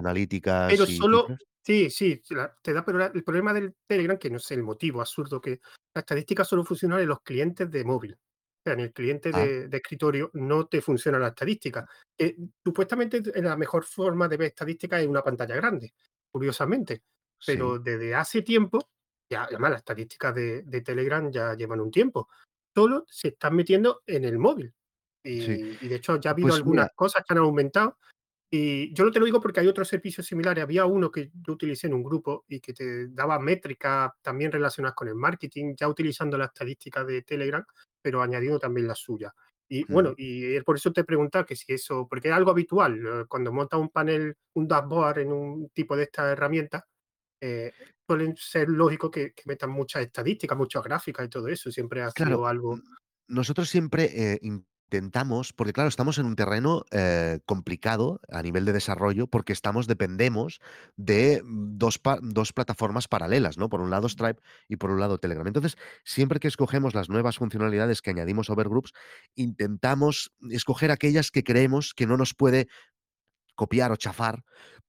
[0.67, 1.43] Pero analíticas y solo cifras.
[1.63, 2.21] sí, sí,
[2.63, 5.59] te da, pero la el problema del Telegram, que no sé el motivo absurdo que
[5.93, 8.13] la estadística solo funciona en los clientes de móvil.
[8.15, 8.17] O
[8.65, 9.47] sea, en el cliente Ah.
[9.47, 11.85] de de escritorio no te funciona la estadística.
[12.17, 15.93] Eh, supuestamente, la mejor forma de ver estadísticas es una pantalla grande,
[16.31, 17.03] curiosamente,
[17.39, 17.53] Sí.
[17.57, 18.79] pero desde hace tiempo,
[19.33, 22.29] ya además las estadísticas de de Telegram ya llevan un tiempo,
[22.73, 24.73] solo se están metiendo en el móvil.
[25.23, 25.77] Sí.
[25.81, 27.97] Y y de hecho, ya ha habido Pues algunas mira cosas que han aumentado,
[28.55, 30.63] y yo no te lo digo porque hay otros servicios similares.
[30.63, 34.95] Había uno que yo utilicé en un grupo y que te daba métricas también relacionadas
[34.95, 37.65] con el marketing, ya utilizando las estadísticas de Telegram,
[37.99, 39.33] pero añadiendo también las suyas.
[39.67, 43.25] Y bueno, y por eso te preguntaba que si eso porque es algo habitual, eh,
[43.27, 46.83] cuando montas un panel, un dashboard en un tipo de estas herramientas,
[47.43, 47.73] eh,
[48.07, 52.11] suelen ser lógico que que metan muchas estadísticas, muchas gráficas y todo eso, siempre ha
[52.13, 52.79] Claro, sido algo
[53.27, 58.73] nosotros siempre, eh, intentamos porque claro, estamos en un terreno, eh, complicado a nivel de
[58.73, 60.59] desarrollo, porque estamos dependemos
[60.97, 63.69] de 2 pa 2 plataformas paralelas, ¿no?
[63.69, 65.47] Por un lado Stripe y por un lado Telegram.
[65.47, 68.93] Entonces, siempre que escogemos las nuevas funcionalidades que añadimos a Overgroups,
[69.35, 72.67] intentamos escoger aquellas que creemos que no nos puede
[73.55, 74.43] copiar o chafar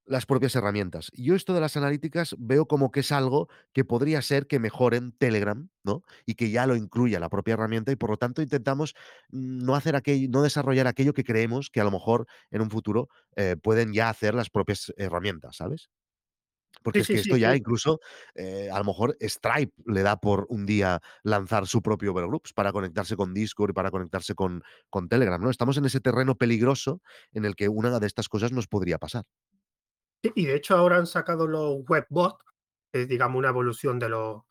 [0.07, 1.11] las propias herramientas.
[1.15, 5.13] Yo esto de las analíticas veo como que es algo que podría ser que mejoren
[5.13, 6.03] Telegram, ¿no?
[6.27, 8.95] Y que ya lo incluya la propia herramienta y, por lo tanto, intentamos
[9.31, 13.09] no hacer aquello no desarrollar aquello que creemos que a lo mejor en un futuro,
[13.37, 15.89] eh, pueden ya hacer las propias herramientas, ¿sabes?
[16.83, 18.01] Porque Sí, es que sí, esto ya incluso,
[18.35, 22.73] eh, a lo mejor Stripe le da por un día lanzar su propio Overgroups para
[22.73, 25.51] conectarse con Discord y para conectarse con con Telegram, ¿no?
[25.51, 27.01] Estamos en ese terreno peligroso
[27.33, 29.25] en el que una de estas cosas nos podría pasar.
[30.23, 32.39] Y de hecho ahora han sacado los web bot,
[32.93, 34.43] es digamos una evolución de los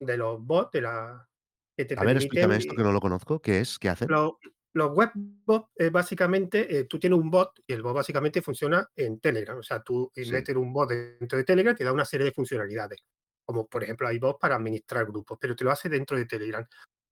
[0.00, 1.28] de los bots, de la
[1.76, 3.78] que te A ver, explícame esto que no lo conozco, ¿qué es?
[3.78, 4.08] ¿Qué hacen?
[4.74, 8.88] Los web bot es básicamente, eh, tú tienes un bot y el bot básicamente funciona
[8.96, 9.58] en Telegram.
[9.58, 10.30] O sea, tú, Sí.
[10.30, 13.00] metes un bot dentro de Telegram, te da una serie de funcionalidades,
[13.44, 16.66] como por ejemplo, hay bots para administrar grupos, pero te lo hace dentro de Telegram.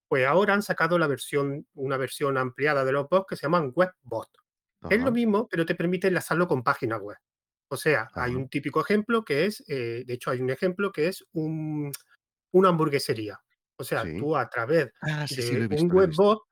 [0.09, 3.73] Pues ahora han sacado la versión una versión ampliada de los bots que se llaman
[3.75, 4.29] web bot.
[4.89, 7.17] Es lo mismo, pero te permite enlazarlo con páginas web.
[7.71, 11.09] O sea, hay un típico ejemplo que es, eh, de hecho hay un ejemplo que
[11.09, 11.93] es un
[12.53, 13.39] una hamburguesería.
[13.77, 14.17] O sea, Sí.
[14.19, 16.47] tú a través Ah, sí, de un visto,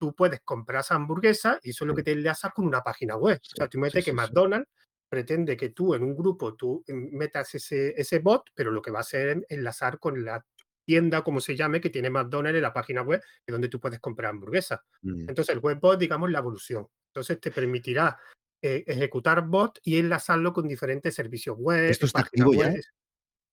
[0.00, 3.16] tú puedes comprar esa hamburguesa y eso es lo que te enlaza con una página
[3.16, 3.40] web.
[3.42, 4.12] O sea, tú sí, imagínate que.
[4.14, 4.68] McDonald's
[5.08, 8.98] pretende que tú en un grupo, tú metas ese ese bot, pero lo que va
[9.00, 10.44] a hacer es enlazar con la
[10.86, 14.00] tienda, como se llame, que tiene McDonald's en la página web, y donde tú puedes
[14.00, 14.80] comprar hamburguesas.
[15.02, 15.28] Mm.
[15.28, 16.86] Entonces, el web bot, digamos, la evolución.
[17.12, 18.18] Entonces, te permitirá,
[18.62, 22.68] eh, ejecutar bot y enlazarlo con diferentes servicios web, ¿Esto está activo ya?
[22.68, 22.80] web.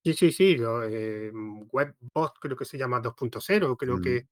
[0.06, 1.32] Sí, sí, sí, lo, eh,
[1.72, 4.02] web bot creo que se llama 2.0, creo Mm.
[4.02, 4.28] que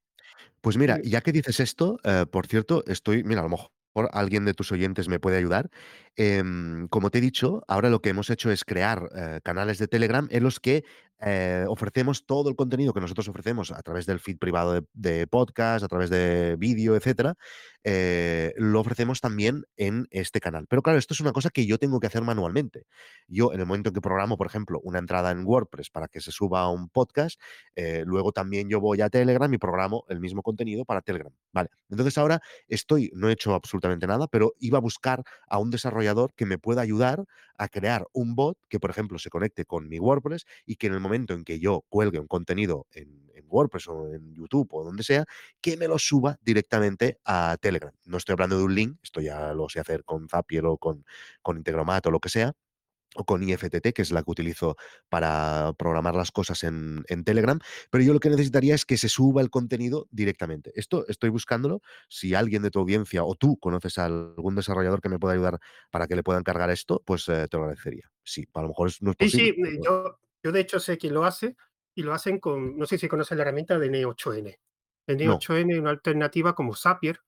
[0.62, 3.70] Pues mira, ya que dices esto, eh, por cierto, estoy mira, a lo mejor
[4.12, 5.70] alguien de tus oyentes me puede ayudar.
[6.18, 9.88] Em, como te he dicho, ahora lo que hemos hecho es crear, eh, canales de
[9.88, 10.84] Telegram en los que,
[11.22, 15.84] eh, ofrecemos todo el contenido que nosotros ofrecemos a través del feed privado de podcast,
[15.84, 17.36] a través de vídeo, etcétera,
[17.84, 20.66] eh, lo ofrecemos también en este canal.
[20.68, 22.86] Pero claro, esto es una cosa que yo tengo que hacer manualmente.
[23.28, 26.20] Yo, en el momento en que programo, por ejemplo, una entrada en WordPress para que
[26.20, 27.40] se suba a un podcast,
[27.76, 31.70] eh, luego también yo voy a Telegram y programo el mismo contenido para Telegram, ¿vale?
[31.90, 36.34] Entonces ahora estoy no he hecho absolutamente nada, pero iba a buscar a un desarrollador
[36.34, 37.26] que me pueda ayudar
[37.58, 40.94] a crear un bot que, por ejemplo, se conecte con mi WordPress y que en
[40.94, 44.84] el momento en que yo cuelgue un contenido en en WordPress o en YouTube o
[44.84, 45.26] donde sea,
[45.62, 47.94] que me lo suba directamente a Telegram.
[48.06, 51.06] No estoy hablando de un link, esto ya lo sé hacer con Zapier o con
[51.42, 52.54] con Integromat o lo que sea,
[53.18, 54.76] o con IFTTT, que es la que utilizo
[55.10, 59.10] para programar las cosas en en Telegram, pero yo lo que necesitaría es que se
[59.10, 60.72] suba el contenido directamente.
[60.76, 61.82] Esto estoy buscándolo.
[62.10, 65.60] Si alguien de tu audiencia o tú conoces a algún desarrollador que me pueda ayudar
[65.92, 68.12] para que le pueda encargar esto, pues, eh, te lo agradecería.
[68.24, 70.80] Sí, a lo mejor es no es Sí, posible, sí, pero yo yo de hecho
[70.80, 71.58] sé quién lo hace,
[71.96, 74.60] y lo hacen con no sé si conoces la herramienta de N8N.
[75.08, 75.40] No.
[75.40, 77.20] N8N es una alternativa como Zapier,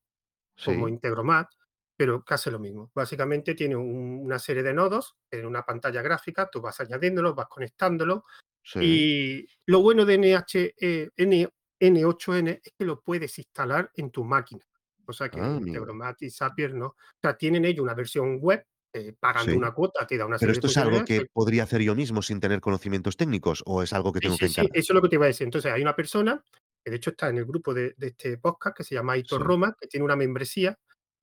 [0.63, 0.87] como.
[0.87, 1.47] Integromat,
[1.95, 2.91] pero que hace lo mismo.
[2.93, 7.47] Básicamente tiene un una serie de nodos en una pantalla gráfica, tú vas añadiéndolos, vas
[7.47, 8.21] conectándolos,
[8.63, 8.79] Sí.
[8.83, 11.49] y lo bueno de NH eh, N
[11.79, 14.63] N8N es que lo puedes instalar en tu máquina,
[15.05, 15.57] cosa que Ah.
[15.59, 16.87] Integromat y Zapier no.
[16.87, 19.57] O sea, tienen ellos una versión web, eh, pagando Sí.
[19.57, 21.81] una cuota, te da una ¿Pero serie de esto es algo que que podría hacer
[21.81, 24.61] yo mismo sin tener conocimientos técnicos, o es algo que Sí, tengo que sí, sí,
[24.61, 24.77] encargar?
[24.79, 25.45] eso es lo que te iba a decir.
[25.45, 26.43] Entonces, hay una persona,
[26.83, 29.41] que de hecho está en el grupo de de este podcast, que se llama Aitor.
[29.43, 30.77] Roma, que tiene una membresía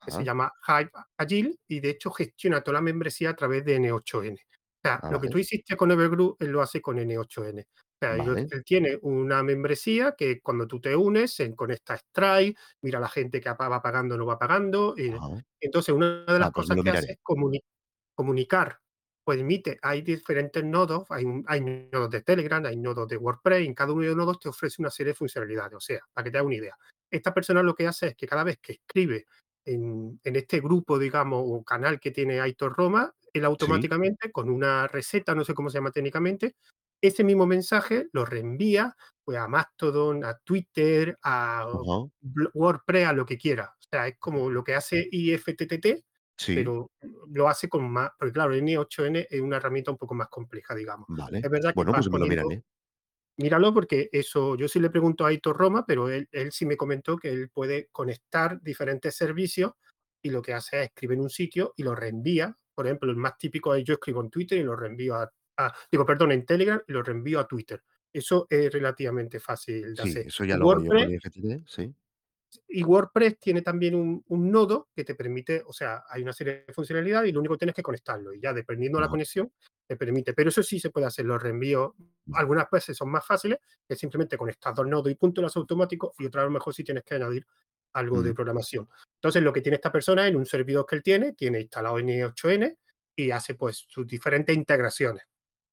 [0.05, 3.77] que se llama Hive Agile, y de hecho gestiona toda la membresía a través de
[3.81, 4.35] N8N.
[4.35, 7.65] O sea, lo que tú hiciste con Evergroup, él lo hace con N8N.
[8.13, 8.53] Sea, Vale.
[8.65, 13.41] tiene una membresía que cuando tú te unes, se conecta a Stripe, mira la gente
[13.41, 15.21] que va pagando o no va pagando, y
[15.61, 17.61] entonces una de las Ah, pues cosas que hace es comuni
[18.15, 18.79] comunicar.
[19.25, 23.63] Pues emite hay diferentes nodos, hay un hay nodos de Telegram, hay nodos de WordPress,
[23.65, 25.75] y en cada uno de los nodos te ofrece una serie de funcionalidades.
[25.77, 26.77] O sea, para que te hagas una idea,
[27.11, 29.27] esta persona lo que hace es que cada vez que escribe
[29.67, 33.89] en en este grupo, digamos, o canal que tiene Aitor Roma, él Sí.
[33.89, 36.57] automáticamente con una receta, no sé cómo se llama técnicamente,
[37.07, 41.67] ese mismo mensaje lo reenvía, pues, a Mastodon, a Twitter, a
[42.55, 43.75] WordPress, a lo que quiera.
[43.79, 46.05] O sea, es como lo que hace IFTTT,
[46.37, 46.57] Sí.
[46.57, 46.91] pero
[47.33, 51.07] lo hace con más porque claro, N8N es una herramienta un poco más compleja, digamos.
[51.09, 51.39] Vale.
[51.39, 52.65] Es verdad que Bueno, pues me lo miraré.
[53.39, 56.77] míralo porque eso yo sí le pregunto a Aitor Roma, pero él él sí me
[56.77, 59.73] comentó que él puede conectar diferentes servicios
[60.23, 62.57] y lo que hace es escribe en un sitio y lo reenvía.
[62.75, 65.73] Por ejemplo, el más típico es yo escribo en Twitter y lo reenvío a a
[65.91, 67.83] digo, perdón, en Telegram y lo reenvío a Twitter.
[68.13, 70.27] Eso es relativamente fácil de Sí, hacer.
[70.29, 71.95] eso ya lo hago yo con WordPress sí.
[72.69, 76.65] y WordPress tiene también un un nodo que te permite o sea, hay una serie
[76.67, 79.09] de funcionalidades y lo único que tienes es que conectarlo, y ya dependiendo de la
[79.11, 79.53] conexión,
[79.87, 80.33] te permite.
[80.35, 81.93] Pero eso sí se puede hacer, los reenvíos
[82.35, 86.15] algunas veces son más fáciles, que simplemente conectas 2 nodos y punto, lo haces automático,
[86.19, 87.47] y otras a lo mejor sí tienes que añadir
[87.95, 88.89] algo de programación.
[89.17, 92.77] Entonces, lo que tiene esta persona en un servidor que él tiene, tiene instalado N8N
[93.17, 95.25] y hace, pues, sus diferentes integraciones.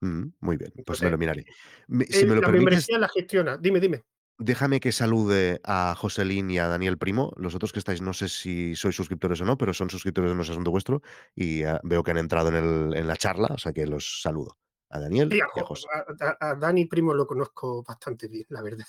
[0.02, 1.46] Mm, muy bien, pues me lo miraré.
[1.88, 4.04] Me si me lo la permites membresía la gestiona dime, dime.
[4.38, 7.32] déjame que salude a Joselín y a Daniel Primo.
[7.38, 10.42] Los otros que estáis, no sé si sois suscriptores o no, pero son suscriptores, no
[10.42, 11.02] es asunto vuestro,
[11.36, 14.22] y, ah, veo que han entrado en el en la charla, o sea que los
[14.22, 14.58] saludo.
[14.90, 15.88] A Daniel Sí, a y a Jo José.
[16.20, 18.86] a a Dani Primo lo conozco bastante bien, la verdad.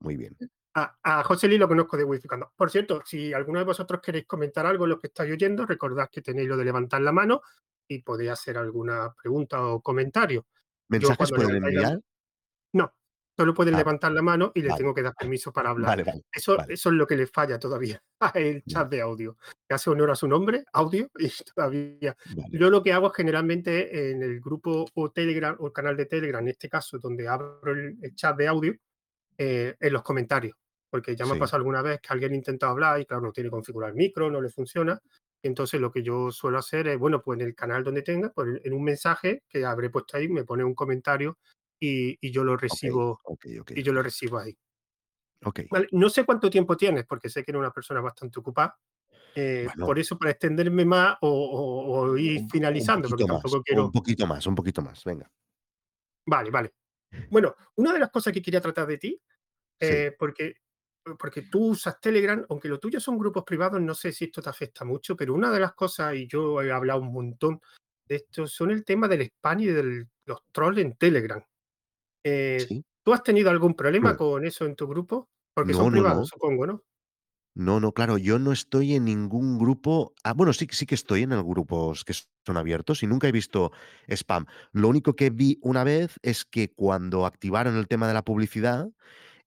[0.00, 0.36] Muy bien.
[0.74, 2.52] A a Joseli lo conozco de Wificando.
[2.56, 6.20] Por cierto, si alguno de vosotros queréis comentar algo, los que estáis oyendo, recordad que
[6.20, 7.40] tenéis lo de levantar la mano
[7.88, 10.46] y podéis hacer alguna pregunta o comentario.
[10.88, 12.00] ¿Mensajes pueden enviar?
[12.72, 12.92] no,
[13.36, 14.78] solo pueden Ah, levantar la mano y le vale.
[14.78, 15.90] tengo que dar permiso para hablar.
[15.90, 18.02] Vale, vale, Eso es lo que le falla todavía
[18.34, 19.36] el chat de audio,
[19.68, 22.16] que hace honor a su nombre, audio, y todavía
[22.50, 26.42] yo lo que hago generalmente en el grupo o Telegram o el canal de Telegram,
[26.42, 28.74] en este caso, donde abro el el chat de audio,
[29.38, 30.56] eh, en los comentarios,
[30.88, 33.32] porque ya me ha pasado alguna vez que alguien ha intentado hablar y, claro, no
[33.32, 34.98] tiene configurado el micro, no le funciona.
[35.46, 38.60] Entonces, lo que yo suelo hacer es, bueno, pues en el canal donde tenga, pues
[38.64, 41.38] en un mensaje que habré puesto ahí, me pone un comentario
[41.80, 43.22] y y yo lo recibo
[43.74, 44.56] y yo lo recibo ahí.
[45.70, 48.78] Vale, no sé cuánto tiempo tienes, porque sé que eres una persona bastante ocupada,
[49.34, 49.84] eh, Bueno.
[49.84, 53.62] por eso, para extenderme más o o o ir Un un finalizando, porque más, tampoco
[53.68, 55.30] un quiero poquito más, un poquito más, venga.
[56.26, 56.74] Vale, vale.
[57.30, 59.22] Bueno, una de las cosas que quería tratar de ti,
[59.80, 60.06] Sí.
[60.06, 60.56] eh, porque
[61.18, 64.50] porque tú usas Telegram, aunque lo tuyo son grupos privados, no sé si esto te
[64.50, 67.60] afecta mucho, pero una de las cosas, y yo he hablado un montón
[68.08, 71.42] de esto, son el tema del spam y del los trolls en Telegram.
[72.24, 72.84] Eh, Sí.
[73.04, 75.28] ¿tú has tenido algún problema con eso en tu grupo?
[75.54, 76.26] Porque son No, privados, no.
[76.26, 76.82] supongo, ¿no?
[77.54, 81.22] No, no, claro, yo no estoy en ningún grupo ah, bueno, sí sí que estoy
[81.22, 82.12] en grupos que
[82.44, 83.72] son abiertos y nunca he visto
[84.08, 84.44] spam.
[84.72, 88.90] Lo único que vi una vez es que cuando activaron el tema de la publicidad,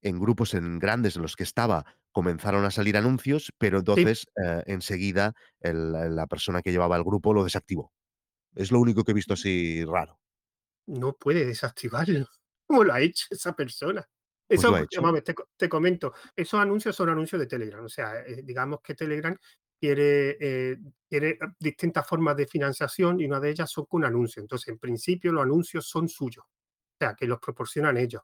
[0.02, 4.10] en grupos en grandes en los que estaba, comenzaron a salir anuncios, pero Sí.
[4.10, 7.92] entonces, eh, enseguida el la persona que llevaba el grupo lo desactivó.
[8.56, 10.20] Es lo único que he visto así raro.
[10.88, 12.26] No puede desactivarlo.
[12.68, 14.06] ¿Cómo lo ha hecho esa persona?
[14.48, 15.02] Pues Eso, hecho.
[15.24, 19.36] te te comento, esos anuncios son anuncios de Telegram, o sea, eh, digamos que Telegram
[19.80, 24.42] quiere, eh, quiere distintas formas de financiación y una de ellas son con anuncios.
[24.44, 28.24] Entonces, en principio, los anuncios son suyos, o sea, que los proporcionan ellos.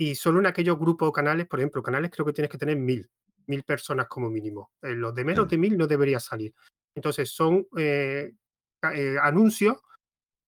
[0.00, 2.74] Y solo en aquellos grupos o canales, por ejemplo, canales creo que tienes que tener
[2.74, 3.06] 1000,
[3.46, 4.70] 1000 personas como mínimo.
[4.80, 5.48] En los de menos Ah.
[5.50, 6.54] de 1000 no debería salir.
[6.94, 8.32] Entonces, son, eh,
[8.94, 9.76] eh, anuncios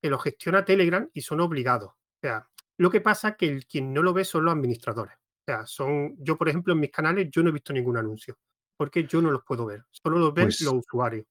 [0.01, 1.91] que los gestiona Telegram y son obligados.
[1.91, 5.15] O sea, lo que pasa es que el quien no lo ve son los administradores.
[5.17, 8.39] O sea, son yo, por ejemplo, en mis canales, yo no he visto ningún anuncio,
[8.79, 11.27] porque yo no los puedo ver, solo los ven Pues los usuarios.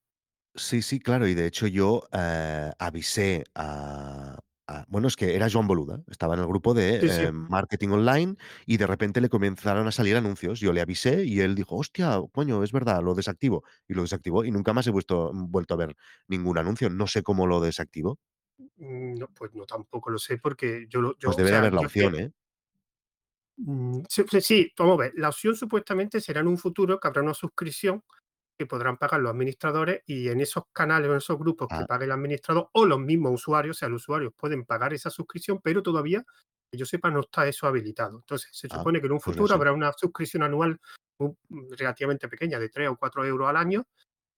[0.54, 4.38] Sí, sí, claro, y de hecho yo, eh, avisé a
[4.80, 7.90] a bueno, es que era Joan Boluda, estaba en el grupo de, Sí, eh, marketing
[7.90, 10.60] online y de repente le comenzaron a salir anuncios.
[10.60, 14.46] Yo le avisé y él dijo: "Hostia, coño, es verdad, lo desactivo", y lo desactivó
[14.46, 15.96] y nunca más he vuesto vuelto a ver
[16.28, 16.90] ningún anuncio.
[16.90, 18.20] No sé cómo lo desactivó.
[18.78, 21.74] Mm, no, pues no, tampoco lo sé, porque yo lo yo, Pues debe sea, haber
[21.74, 22.32] la que opción, ¿eh?
[23.58, 27.08] Mm, sí, sí, sí, vamos a ver, la opción supuestamente será en un futuro que
[27.08, 28.04] habrá una suscripción
[28.62, 31.86] que podrán pagar los administradores y en esos canales o en esos grupos que Ah.
[31.86, 35.60] pague el administrador o los mismos usuarios, o sea, los usuarios pueden pagar esa suscripción,
[35.64, 36.24] pero todavía,
[36.72, 38.18] que yo sepa, no está eso habilitado.
[38.20, 40.80] Entonces, se Ah, supone que en un pues futuro habrá una suscripción anual,
[41.80, 43.86] relativamente pequeña, de 3 o 4 euros al año,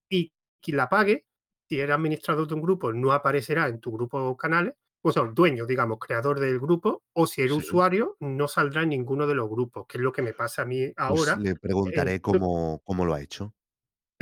[0.10, 1.26] y quien la pague,
[1.70, 5.24] si eres administrador de un grupo, no aparecerá en tu grupo o canales, o sea,
[5.24, 7.58] dueño, digamos, creador del grupo, o si eres Sí.
[7.58, 10.66] usuario, no saldrá en ninguno de los grupos, que es lo que me pasa a
[10.66, 11.36] mí Pues ahora.
[11.36, 13.54] le preguntaré cómo cómo lo ha hecho.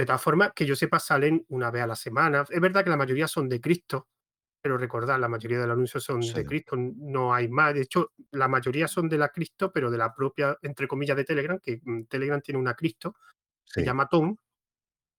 [0.02, 2.44] De todas formas, que yo sepa, salen una vez a la semana.
[2.50, 4.08] Es verdad que la mayoría son de Cristo,
[4.60, 7.76] pero recordad, la mayoría de los anuncios son de Cristo, no hay más.
[7.76, 11.24] De hecho, la mayoría son de la Cristo, pero de la propia, entre comillas, de
[11.24, 13.16] Telegram, que mm, Telegram tiene una Cristo,
[13.64, 14.36] se llama Tom.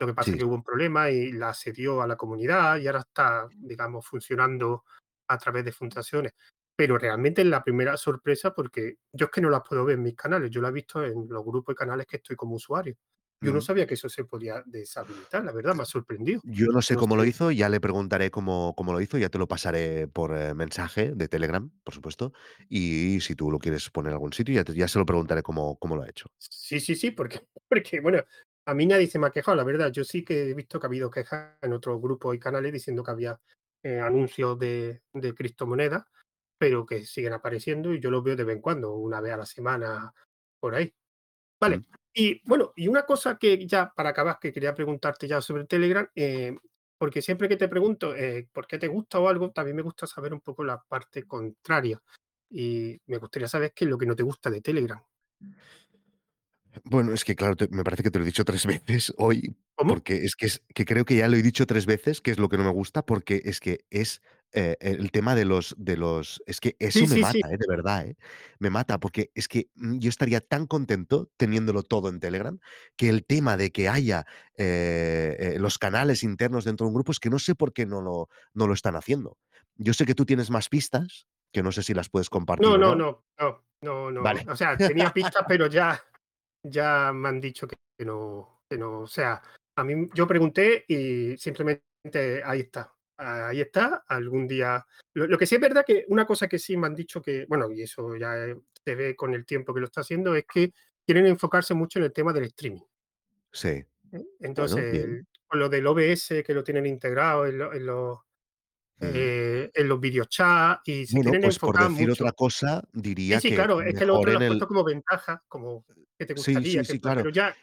[0.01, 2.88] Lo que pasa es que hubo un problema y la cedió a la comunidad y
[2.88, 4.85] ahora está, digamos, funcionando
[5.29, 6.33] a través de fundaciones.
[6.75, 10.03] Pero realmente es la primera sorpresa porque yo es que no la puedo ver en
[10.03, 12.97] mis canales, yo la he visto en los grupos y canales que estoy como usuario.
[13.42, 16.40] Yo no sabía que eso se podía deshabilitar, la verdad, me ha sorprendido.
[16.44, 19.28] Yo no sé No cómo lo hizo, ya le preguntaré cómo cómo lo hizo, ya
[19.28, 22.33] te lo pasaré por, eh, mensaje de Telegram, por supuesto,
[22.68, 25.42] y si tú lo quieres poner en algún sitio, ya te ya se lo preguntaré
[25.42, 26.26] cómo cómo lo ha hecho.
[26.38, 28.22] Sí, sí, sí, porque, porque, bueno,
[28.66, 29.90] a mí nadie se me ha quejado, la verdad.
[29.92, 33.02] Yo sí que he visto que ha habido quejas en otros grupos y canales diciendo
[33.02, 33.40] que había
[33.83, 36.05] eh, anuncios de, de criptomonedas,
[36.59, 39.38] pero que siguen apareciendo y yo los veo de vez en cuando, una vez a
[39.38, 40.12] la semana,
[40.61, 40.94] por ahí.
[41.78, 41.85] Mm.
[42.14, 46.07] Y bueno, y una cosa que ya para acabar, que quería preguntarte ya sobre Telegram,
[46.14, 46.57] eh,
[46.98, 50.07] porque siempre que te pregunto eh, por qué te gusta o algo, también me gusta
[50.07, 52.01] saber un poco la parte contraria.
[52.51, 55.03] Y me gustaría saber qué es lo que no te gusta de Telegram.
[56.85, 59.57] Bueno, es que claro, te me parece que te lo he dicho 3 veces hoy,
[59.75, 59.94] ¿Cómo?
[59.94, 62.38] porque es que es que creo que ya lo he dicho 3 veces, que es
[62.38, 64.22] lo que no me gusta, porque es que es,
[64.53, 67.21] eh, el tema de los de los es que Sí, eso me sí, sí.
[67.21, 68.17] mata, eh, de verdad, eh,
[68.59, 72.59] me mata, porque es que, mm, yo estaría tan contento teniéndolo todo en Telegram,
[72.97, 74.27] que el tema de que haya,
[75.59, 78.29] los canales internos dentro de un grupo, es que no sé por qué no lo
[78.55, 79.38] no lo están haciendo.
[79.77, 82.77] Yo sé que tú tienes más pistas, que no sé si las puedes compartir No,
[82.77, 83.25] no, no.
[83.38, 84.23] no, no, no.
[84.23, 84.45] Vale.
[84.49, 86.01] O sea, tenía pistas, pero ya,
[86.62, 89.01] ya me han dicho que que no, que no.
[89.01, 89.41] O sea,
[89.77, 92.93] a mí yo pregunté y simplemente ahí está.
[93.48, 94.04] Ahí está.
[94.08, 94.85] Algún día.
[95.14, 97.46] Lo, lo que sí es verdad que una cosa que sí me han dicho que,
[97.48, 98.35] bueno, y eso ya
[98.85, 100.72] se ve con el tiempo que lo está haciendo, es que
[101.06, 102.82] quieren enfocarse mucho en el tema del streaming.
[103.52, 103.68] Sí.
[103.68, 103.85] ¿eh?
[104.11, 108.18] Bueno, Entonces, el- con lo del OBS, que lo tienen integrado en, lo- en los,
[108.98, 109.04] Mm.
[109.14, 113.40] eh, en los videochats, y se Bueno, quieren pues por decir otra cosa, Sí, diría
[113.40, 115.85] sí, que claro, es que lo otro lo has puesto el como ventaja, como
[116.16, 117.20] que te sí, gustaría, sí, que sí, pa claro.
[117.22, 117.56] pero ya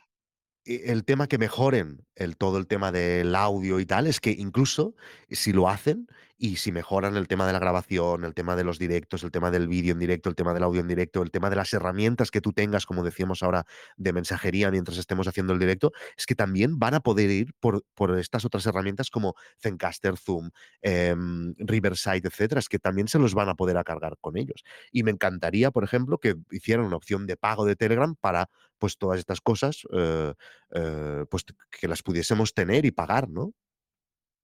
[0.70, 4.96] el tema que mejoren el todo el tema del audio y tal, es que incluso
[5.30, 6.08] si lo hacen
[6.42, 9.52] y si mejoran el tema de la grabación, el tema de los directos, el tema
[9.52, 12.32] del vídeo en directo, el tema del audio en directo, el tema de las herramientas
[12.32, 13.66] que tú tengas, como decíamos ahora,
[13.98, 17.84] de mensajería mientras estemos haciendo el directo, es que también van a poder ir por
[17.94, 20.50] por estas otras herramientas como Zencastr, Zoom,
[20.82, 24.64] em, Riverside, etcétera, es que también se los van a poder a cargar con ellos.
[24.92, 28.98] Y me encantaría, por ejemplo, que hicieran una opción de pago de Telegram para, pues,
[28.98, 30.34] todas estas cosas, eh,
[30.74, 33.54] eh, pues que las pudiésemos tener y pagar, ¿no?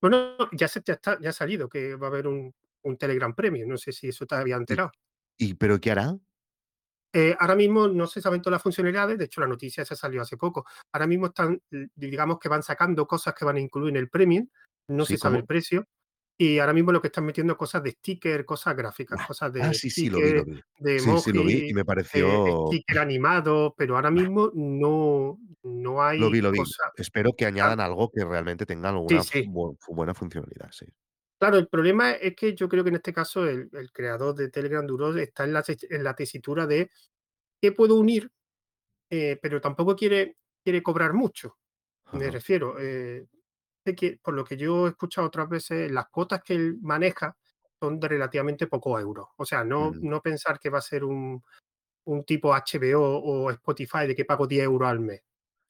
[0.01, 2.53] Bueno, ya se ya está ya ha salido que va a haber un
[2.83, 4.91] un Telegram Premium, no sé si eso te había ¿Y enterado.
[5.39, 6.17] y pero qué hará?
[7.13, 10.21] Eh, ahora mismo no se saben todas las funcionalidades, de hecho la noticia esa salió
[10.21, 10.65] hace poco.
[10.91, 11.61] Ahora mismo están,
[11.95, 14.49] digamos que van sacando cosas que van a incluir en el Premium,
[14.89, 15.17] no se ¿Sí?
[15.17, 15.87] sabe el precio,
[16.37, 19.53] y ahora mismo lo que están metiendo es cosas de sticker, cosas gráficas, Ah, cosas
[19.59, 20.59] ah, de sí, sí, lo vi, lo vi.
[20.79, 24.23] de Sí, sí, lo vi y emoji, me eh, pareció sticker animado, pero ahora bah,
[24.23, 26.59] mismo no no lo vi, hay lo vi.
[26.97, 29.49] Espero que añadan algo que realmente tenga alguna sí.
[29.53, 30.85] bu buena funcionalidad, sí.
[31.39, 34.49] Claro, el problema es que yo creo que en este caso el, el creador de
[34.49, 36.89] Telegram Duro está en la, tes- en la tesitura de
[37.61, 38.31] qué puedo unir,
[39.09, 41.57] eh, pero tampoco quiere, quiere cobrar mucho.
[42.13, 43.27] Me refiero, eh,
[43.93, 47.35] que, por lo que yo he escuchado otras veces, las cuotas que él maneja
[47.79, 49.27] son de relativamente pocos euros.
[49.37, 51.43] O sea, no, Mm, no pensar que va a ser un,
[52.05, 55.21] un tipo HBO o Spotify de que pago 10 euros al mes.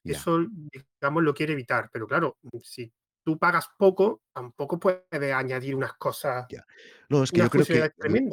[0.04, 0.38] Eso,
[1.00, 1.90] digamos, lo quiere evitar.
[1.92, 2.92] Pero claro, si
[3.24, 6.46] tú pagas poco, tampoco puedes añadir unas cosas.
[7.08, 7.90] No, es que yo creo que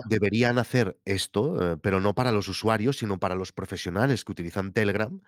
[0.07, 4.71] deberían hacer esto, eh, pero no para los usuarios, sino para los profesionales que utilizan
[4.71, 5.19] Telegram,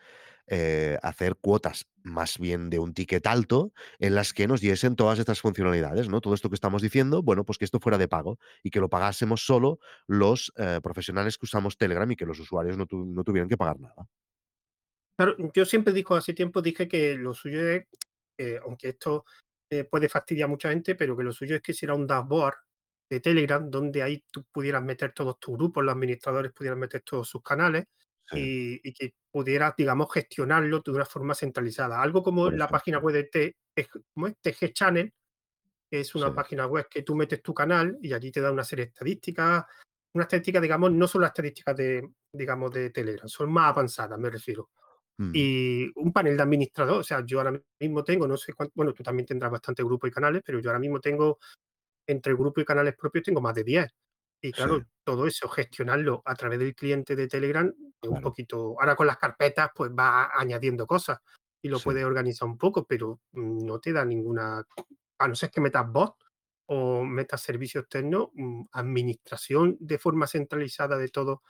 [0.47, 5.17] eh, hacer cuotas más bien de un ticket alto, en las que nos diesen todas
[5.17, 6.21] estas funcionalidades, ¿no?
[6.21, 8.87] Todo esto que estamos diciendo, bueno, pues que esto fuera de pago y que lo
[8.87, 13.23] pagásemos solo los, eh, profesionales que usamos Telegram y que los usuarios no tu no
[13.23, 14.07] tuvieran que pagar nada.
[15.17, 17.85] Claro, yo siempre dijo, hace tiempo dije que lo suyo es,
[18.37, 19.25] eh, aunque esto
[19.89, 22.55] puede fastidiar a mucha gente, pero que lo suyo es que hiciera un dashboard
[23.09, 27.27] de Telegram donde ahí tú pudieras meter todos tus grupos, los administradores pudieran meter todos
[27.27, 27.85] sus canales
[28.31, 32.01] Sí, y, y que pudieras, digamos, gestionarlo de una forma centralizada.
[32.01, 33.55] Algo como la página web de.
[33.75, 35.13] TG Channel,
[35.91, 36.17] que es Sí.
[36.17, 38.89] una página web que tú metes tu canal y allí te da una serie de
[38.89, 39.65] estadísticas,
[40.13, 44.29] unas estadísticas, digamos, no son las estadísticas de, digamos, de Telegram, son más avanzadas, me
[44.29, 44.69] refiero
[45.17, 45.31] Mm.
[45.33, 48.93] y un panel de administrador, o sea, yo ahora mismo tengo, no sé cuánto, bueno,
[48.93, 51.39] tú también tendrás bastante grupos y canales, pero yo ahora mismo tengo,
[52.05, 53.87] entre grupos y canales propios, tengo más de 10.
[54.47, 54.53] Y Sí.
[54.53, 57.67] claro, todo eso, gestionarlo a través del cliente de Telegram
[58.01, 58.21] es un Claro.
[58.21, 61.19] poquito ahora con las carpetas, pues va añadiendo cosas
[61.63, 61.81] y lo Sí.
[61.81, 64.63] puedes organizar un poco, pero no te da ninguna
[65.19, 66.15] a no ser que metas bot
[66.67, 71.41] o metas servicio externo, mm, administración de forma centralizada de todo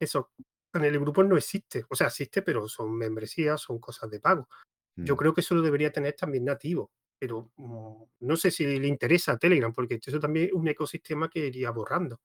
[0.00, 0.32] eso
[0.74, 1.84] en el grupo no existe.
[1.90, 4.48] O sea, existe, pero son membresías, son cosas de pago.
[4.96, 5.18] Yo Mm.
[5.18, 6.92] creo que eso lo debería tener también nativo,
[7.24, 11.28] pero, mm, no sé si le interesa a Telegram, porque eso también es un ecosistema
[11.30, 12.20] que iría borrando.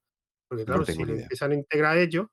[0.47, 1.23] Porque No claro, si idea.
[1.23, 2.27] empiezan a integrar ellos,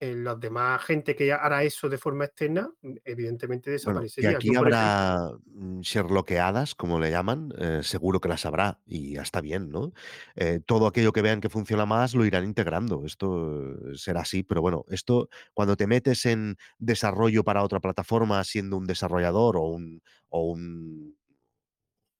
[0.00, 4.30] eh, demás gente que hará eso de forma externa, mm, evidentemente Bueno, desaparecería.
[4.30, 8.80] aquí Yo, por ejemplo habrá, mm, sherlockeadas, como le llaman, eh, seguro que las habrá,
[8.86, 9.92] y ya está bien, ¿no?
[10.36, 13.04] Eh, todo aquello que vean que funciona más lo irán integrando.
[13.04, 18.44] Esto eh, será así, pero bueno, esto cuando te metes en desarrollo para otra plataforma
[18.44, 21.16] siendo un desarrollador o un o un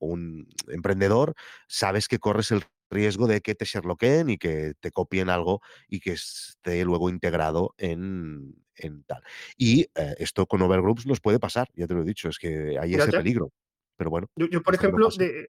[0.07, 1.35] un emprendedor,
[1.69, 6.01] sabes que corres el riesgo de que te sherlockeen y que te copien algo y
[6.01, 9.23] que esté luego integrado en en tal.
[9.57, 12.79] Y, eh, esto con Overgroups nos puede pasar, ya te lo he dicho, es que
[12.79, 13.53] hay ese peligro.
[13.97, 15.49] Pero bueno, Yo yo, por ejemplo, de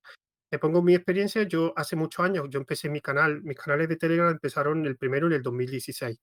[0.49, 3.95] te pongo mi experiencia, yo hace muchos años, yo empecé mi canal mis canales de
[3.95, 6.19] Telegram empezaron el primero en el 2016.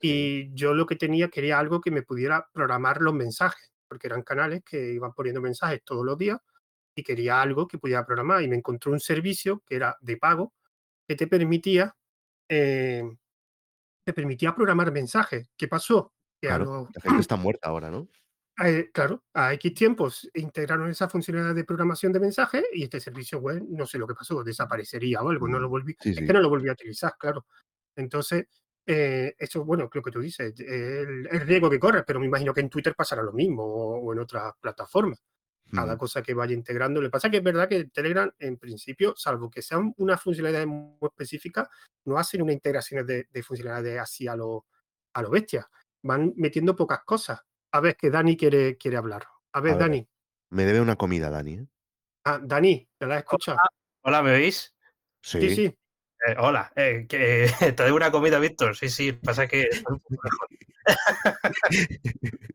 [0.00, 0.08] Sí.
[0.08, 4.22] Y yo lo que tenía, quería algo que me pudiera programar los mensajes, porque eran
[4.22, 6.38] canales que iban poniendo mensajes todos los días
[6.94, 8.42] y quería algo que pudiera programar.
[8.42, 10.52] Y me encontré un servicio que era de pago,
[11.08, 11.94] que te permitía,
[12.48, 13.02] eh,
[14.04, 15.50] te permitía programar mensajes.
[15.56, 16.12] ¿Qué pasó?
[16.40, 18.08] Que Claro, los la gente está muerta ahora, ¿no?
[18.64, 23.38] eh, claro, a X tiempos integraron esa funcionalidad de programación de mensajes y este servicio
[23.38, 26.18] web, no sé lo que pasó, desaparecería o algo, no lo Mm, volví sí, es
[26.18, 27.46] que no lo volví a utilizar, claro.
[27.96, 28.46] Entonces,
[28.86, 32.52] eh, eso, bueno, lo que tú dices, el el riesgo que corres, pero me imagino
[32.52, 35.22] que en Twitter pasará lo mismo o o en otras plataformas.
[35.74, 37.00] Cada cosa que vaya integrando.
[37.00, 40.20] Lo que pasa es que es verdad que Telegram, en principio, salvo que sean unas
[40.22, 41.68] funcionalidades muy específicas,
[42.04, 44.66] no hacen unas integraciones de de funcionalidades así a lo
[45.14, 45.68] a lo bestia.
[46.02, 47.40] Van metiendo pocas cosas.
[47.72, 49.22] A ver, que Dani quiere quiere hablar.
[49.52, 50.08] A A ver, ver, Dani.
[50.50, 51.66] me debe una comida, Dani, ¿eh?
[52.24, 53.56] Ah, Dani, ¿te la has escuchado?
[54.02, 54.74] Hola, hola, ¿me oís?
[55.22, 55.54] Sí, Sí.
[55.56, 55.64] sí.
[56.26, 57.46] Eh, hola, eh, que
[57.76, 58.76] te doy una comida, Víctor.
[58.76, 59.68] Sí, sí, pasa que.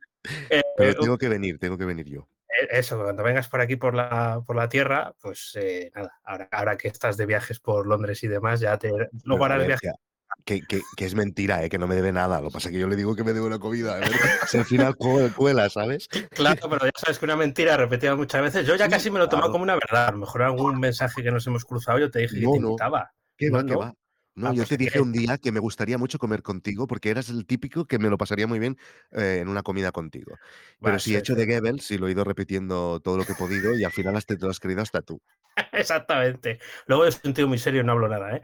[0.50, 2.28] Eh, Pero tengo que venir, tengo que venir yo.
[2.62, 6.48] Eh, eso, cuando vengas por aquí por la por la tierra, pues, eh, nada, ahora
[6.52, 8.92] ahora que estás de viajes por Londres y demás, ya te
[9.24, 9.92] luego harás viaje
[10.46, 11.70] que que es mentira, ¿eh?
[11.70, 12.40] Que no me debe nada.
[12.42, 14.10] Lo que pasa es que yo le digo que me debe una comida, ver
[14.48, 16.08] si al final cue cuela, ¿sabes?
[16.32, 19.26] Claro, pero ya sabes que una mentira repetida muchas veces yo ya casi me lo
[19.26, 20.08] he tomado como una verdad.
[20.08, 23.12] A lo mejor algún mensaje que nos hemos cruzado, yo te dije que te invitaba.
[23.38, 23.80] ¿Qué ¿No, va, qué no?
[23.80, 23.94] va?
[24.38, 26.86] No, Ah, yo pues te dije que un día que me gustaría mucho comer contigo,
[26.86, 28.78] porque eras el típico que me lo pasaría muy bien,
[29.12, 30.38] eh, en una comida contigo.
[30.80, 33.32] Pero Va, sí, he hecho de Goebbels y lo he ido repitiendo todo lo que
[33.34, 35.20] he podido y al final hasta te lo has creído hasta tú.
[35.72, 36.60] Exactamente.
[36.86, 38.42] Luego yo soy un tío muy serio y no hablo nada, ¿eh?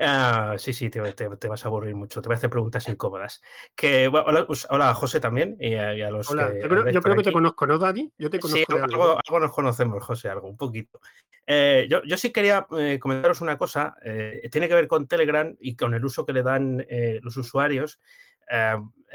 [0.00, 2.88] Ah, sí, sí, te te te vas a aburrir mucho, te voy a hacer preguntas
[2.88, 3.42] incómodas.
[3.74, 7.02] Que, hola, hola José también y a y a los Hola, yo que creo yo
[7.02, 8.12] creo que te conozco, ¿no, Dani?
[8.18, 9.20] Yo te Sí, conozco de algo, algo ¿no?
[9.24, 11.00] algo nos conocemos, José, algo, un poquito.
[11.46, 15.54] Eh, yo yo sí quería, eh, comentaros una cosa, eh, tiene que ver con Telegram
[15.60, 16.84] y con el uso que le dan,
[17.22, 18.00] los usuarios.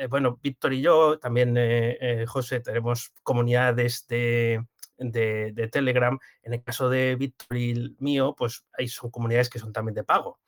[0.10, 1.58] Bueno, Víctor y yo, también,
[2.28, 4.64] José, tenemos comunidades de
[4.98, 6.18] de de Telegram.
[6.44, 9.96] En el caso de Víctor y el mío, pues, ahí son comunidades que son también
[9.96, 10.40] de pago.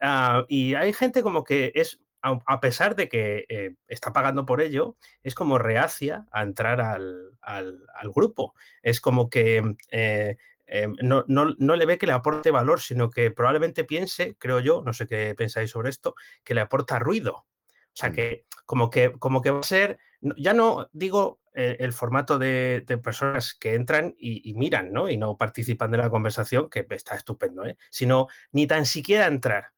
[0.00, 4.44] Ah, y hay gente como que es, a a pesar de que, eh, está pagando
[4.46, 8.54] por ello, es como reacia a entrar al al al grupo.
[8.82, 10.36] Es como que, eh,
[10.66, 14.60] eh, no no no le ve que le aporte valor, sino que probablemente piense, creo
[14.60, 17.46] yo, no sé qué pensáis sobre esto, que le aporta ruido.
[17.94, 18.12] O sea, Mm.
[18.12, 19.98] que como que como que va a ser,
[20.36, 25.08] ya no digo, eh, el formato de de personas que entran y y miran, ¿no?
[25.08, 27.76] Y no participan de la conversación, que está estupendo, ¿eh?
[27.90, 29.72] Sino ni tan siquiera entrar.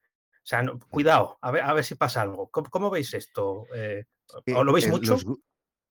[0.49, 2.49] O sea, no cuidado, a ver a ver si pasa algo.
[2.51, 3.67] ¿Cómo cómo veis esto?
[3.75, 4.07] Eh,
[4.47, 5.37] Eh, ¿o lo veis los mucho?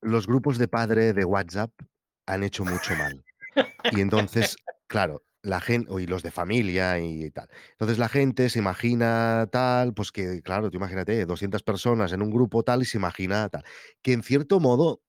[0.01, 1.69] los grupos de padre de WhatsApp
[2.25, 3.23] han hecho mucho mal.
[3.91, 7.49] Y entonces, claro, la gen o y los de familia y tal.
[7.73, 12.31] Entonces la gente se imagina tal, pues que, claro, tú imagínate 200 personas en un
[12.31, 13.63] grupo tal y se imagina tal.
[14.01, 15.03] Que en cierto modo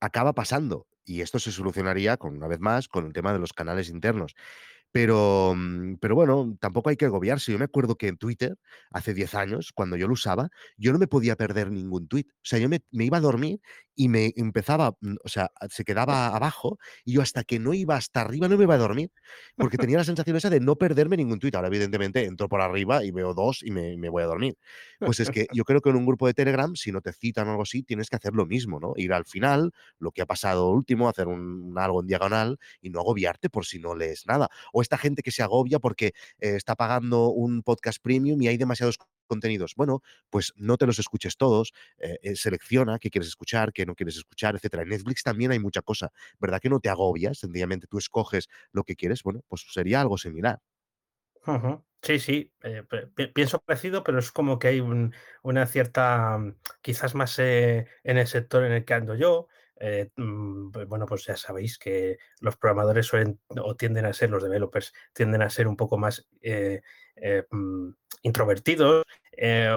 [0.00, 3.54] acaba pasando, y esto se solucionaría con una vez más, con el tema de los
[3.54, 4.34] canales internos.
[4.92, 7.52] Pero, mm, pero bueno, tampoco hay que agobiarse.
[7.52, 8.56] Yo me acuerdo que en Twitter,
[8.90, 12.28] hace 10 años, cuando yo lo usaba, yo no me podía perder ningún tuit.
[12.32, 13.60] O sea, yo me me iba a dormir
[14.00, 17.96] y me empezaba, mm, o sea, se quedaba abajo y yo hasta que no iba
[17.96, 19.10] hasta arriba no me iba a dormir,
[19.58, 21.54] porque tenía la sensación esa de no perderme ningún tuit.
[21.54, 24.56] Ahora, evidentemente, entro por arriba y veo 2 y me me voy a dormir.
[25.04, 27.46] Pues es que yo creo que en un grupo de Telegram, si no te citan
[27.48, 28.94] o algo así, tienes que hacer lo mismo, ¿no?
[28.96, 33.00] Ir al final, lo que ha pasado último, hacer un algo en diagonal y no
[33.00, 34.48] agobiarte por si no lees nada.
[34.72, 36.06] O esta gente que se agobia porque,
[36.38, 38.96] eh, está pagando un podcast premium y hay demasiados
[39.30, 39.74] contenidos.
[39.76, 43.94] Bueno, pues no te los escuches todos, eh, eh, selecciona qué quieres escuchar, qué no
[43.94, 44.82] quieres escuchar, etcétera.
[44.82, 46.60] En Netflix también hay mucha cosa, ¿verdad?
[46.60, 49.22] Que no te agobias, sencillamente tú escoges lo que quieres.
[49.22, 50.60] Bueno, pues sería algo similar.
[52.02, 52.82] Sí, sí, eh,
[53.34, 54.80] pienso parecido, pero es como que hay
[55.42, 56.38] una cierta,
[56.80, 59.48] quizás más en el sector en el que ando yo.
[60.16, 64.42] Mm, pues bueno, pues ya sabéis que los programadores suelen o tienden a ser, los
[64.42, 66.28] developers tienden a ser un poco más
[67.50, 67.88] mm,
[68.22, 69.04] introvertidos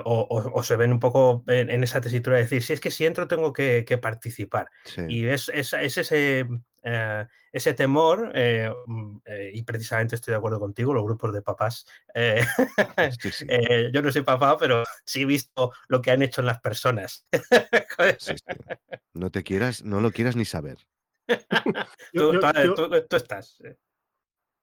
[0.03, 3.27] o, se ven un poco en, esa tesitura de decir, si es que si entro
[3.27, 4.69] tengo que, participar.
[5.07, 6.45] Y es, es, ese,
[6.85, 11.41] eh, ese temor, eh, mm, eh, y precisamente estoy de acuerdo contigo, los grupos de
[11.41, 11.85] papás.
[13.93, 17.25] yo no soy papá, pero sí he visto lo que han hecho en las personas.
[19.13, 20.77] no te quieras, no lo quieras ni saber.
[22.13, 22.31] tú,
[23.11, 23.61] estás.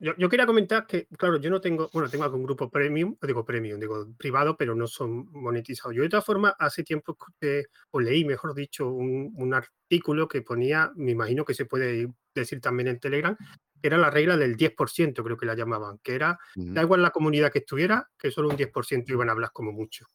[0.01, 3.78] Yo, quería comentar que, claro, yo no tengo, bueno, tengo algún grupo premium, digo premium,
[3.78, 5.94] digo privado, pero no son monetizados.
[5.94, 10.90] Yo de todas formas, hace tiempo que, o leí, mejor dicho, un, artículo que ponía,
[10.96, 15.22] me imagino que se puede decir también en Telegram, que era la regla del 10%,
[15.22, 18.57] creo que la llamaban, que era, da igual la comunidad que estuviera, que solo un
[18.57, 20.07] 10% iban a hablar como mucho.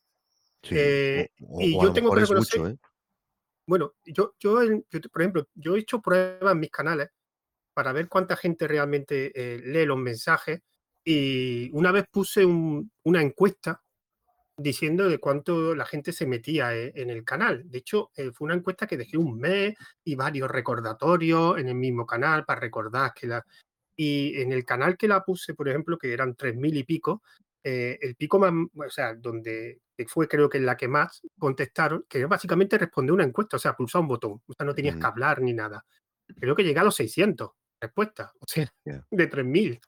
[0.72, 1.30] Eh,
[1.60, 2.78] y yo tengo que reconocer, ¿eh?
[3.68, 4.56] bueno, yo, yo,
[5.12, 7.10] por ejemplo, yo he hecho pruebas en mis canales
[7.76, 10.62] para ver cuánta gente realmente eh, lee los mensajes.
[11.04, 13.84] Y una vez puse una encuesta
[14.58, 17.70] diciendo de cuánto la gente se metía eh, en el canal.
[17.70, 21.76] De hecho, eh, fue una encuesta que dejé un mes y varios recordatorios en el
[21.76, 23.46] mismo canal para recordar que la...
[23.98, 27.24] Y en el canal que la puse, por ejemplo, que eran tres mil y pico,
[27.64, 32.26] el pico más, o sea, donde fue creo que en la que más contestaron, que
[32.26, 35.42] básicamente respondió una encuesta, o sea, pulsar un botón, o sea, no tenías que hablar
[35.42, 35.86] ni nada.
[36.40, 37.52] Creo que llegué a los 600
[37.86, 38.72] respuesta, o sea,
[39.12, 39.80] de 3.000.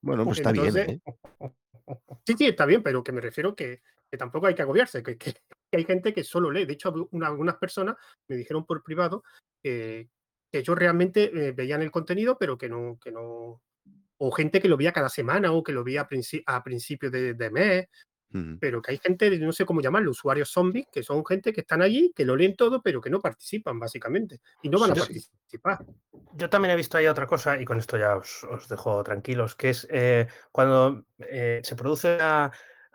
[0.00, 0.76] Bueno, pues está bien.
[0.76, 1.00] ¿eh?
[2.26, 5.18] Sí, sí, está bien, pero que me refiero que, que tampoco hay que agobiarse, que,
[5.18, 5.34] que,
[5.70, 6.64] hay gente que solo lee.
[6.64, 7.96] De hecho, algunas personas
[8.26, 9.22] me dijeron por privado
[9.62, 10.08] que
[10.50, 13.60] ellos realmente eh, veían el contenido, pero que no, que no.
[14.16, 16.08] O gente que lo veía cada semana o que lo veía
[16.46, 17.88] a, principios de, de mes
[18.58, 21.82] pero que hay gente, no sé cómo llamarlo, usuarios zombies, que son gente que están
[21.82, 24.40] allí, que lo leen todo, pero que no participan, básicamente.
[24.62, 25.84] Y no van a participar.
[26.34, 29.70] Yo también he visto ahí otra cosa, y con esto ya os, dejo tranquilos, que
[29.70, 32.50] es eh, cuando eh, se produce una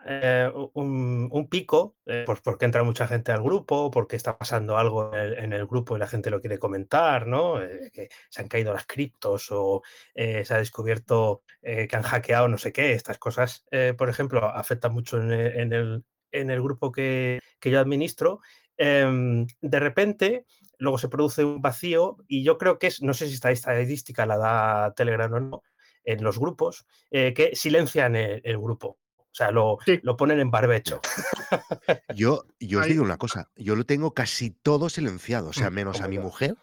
[0.06, 5.52] eh, un, pico, pues porque entra mucha gente al grupo, porque está pasando algo en
[5.52, 7.62] el, grupo y la gente lo quiere comentar, ¿no?
[7.62, 9.82] Eh, se han caído las criptos o
[10.14, 12.92] se ha descubierto que han hackeado no sé qué.
[12.92, 13.66] Estas cosas,
[13.98, 15.32] por ejemplo, afectan mucho en
[15.72, 18.40] el, en el, grupo que, que, yo administro.
[18.78, 20.46] Em, de repente,
[20.78, 24.24] luego se produce un vacío y yo creo que es, no sé si esta estadística
[24.24, 25.62] la da Telegram o no,
[26.04, 28.98] en los grupos, que silencian el grupo.
[29.32, 31.00] O sea, lo, lo ponen en barbecho.
[32.14, 35.74] Yo, yo os digo una cosa, yo lo tengo casi todo silenciado, o sea, mm,
[35.74, 36.56] menos a mi mujer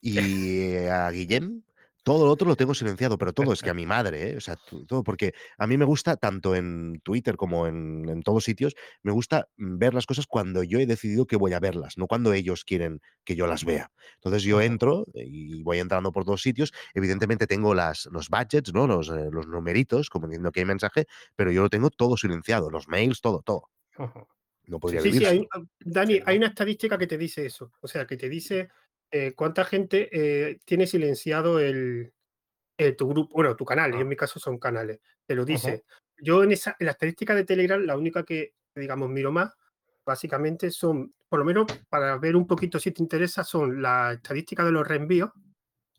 [0.00, 1.62] y a Guillem,
[2.08, 4.36] todo lo otro lo tengo silenciado, pero todo es que a mi madre, ¿eh?
[4.38, 4.56] o sea,
[4.86, 9.48] todo, porque a mí me gusta, tanto en Twitter como en, todos sitios, me gusta
[9.58, 13.02] ver las cosas cuando yo he decidido que voy a verlas, no cuando ellos quieren
[13.24, 13.92] que yo las vea.
[14.14, 16.72] Entonces yo entro y voy entrando por todos sitios.
[16.94, 18.86] Evidentemente tengo las, los budgets, ¿no?
[18.86, 21.06] Los, eh, los numeritos, como diciendo que hay mensaje,
[21.36, 23.68] pero yo lo tengo todo silenciado, los mails, todo, todo.
[24.66, 27.72] No podría sí, Sí, ah, Dani, hay una estadística que te dice eso.
[27.80, 28.68] O sea, que te dice
[29.10, 32.12] eh, cuánta gente eh, tiene silenciado el,
[32.96, 34.04] tu grupo, bueno, tu canal, en ah.
[34.04, 35.84] mi caso son canales, te lo dice.
[36.20, 39.52] Yo en, esa, en la estadística de Telegram, la única que, digamos, miro más,
[40.04, 44.66] básicamente son, por lo menos para ver un poquito si te interesa, son las estadísticas
[44.66, 45.30] de los reenvíos.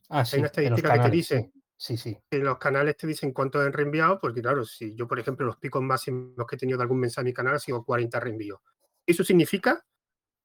[0.10, 3.32] Ah, sí, Hay una estadística que te dice, sí, sí, En los canales te dicen
[3.32, 6.78] cuántos han reenviado, porque claro, si yo, por ejemplo, los picos máximos que he tenido
[6.78, 8.60] de algún mensaje en mi canal ha sido 40 reenvíos.
[9.06, 9.84] Eso significa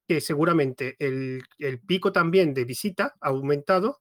[0.07, 1.43] que seguramente el,
[1.87, 4.01] pico también de visita ha aumentado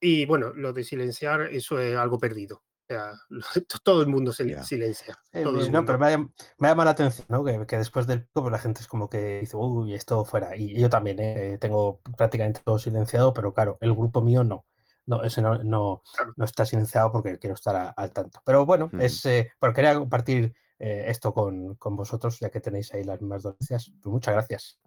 [0.00, 2.56] y bueno, lo de silenciar, eso es algo perdido.
[2.56, 3.12] O sea,
[3.84, 5.18] todo el mundo se silencia.
[5.32, 7.44] Eh, no, pero me, llama la atención ¿no?
[7.44, 10.56] que, después del pico pues la gente es como que dice, uy, esto fuera.
[10.56, 11.58] Y yo también ¿eh?
[11.60, 14.64] tengo prácticamente todo silenciado, pero claro, el grupo mío no.
[15.06, 16.02] No, ese no, no,
[16.44, 18.40] está silenciado porque quiero estar al tanto.
[18.44, 23.20] Pero bueno, es, eh, quería compartir esto con, con, vosotros, ya que tenéis ahí las
[23.20, 23.90] mismas dolencias.
[24.00, 24.78] Pues muchas gracias.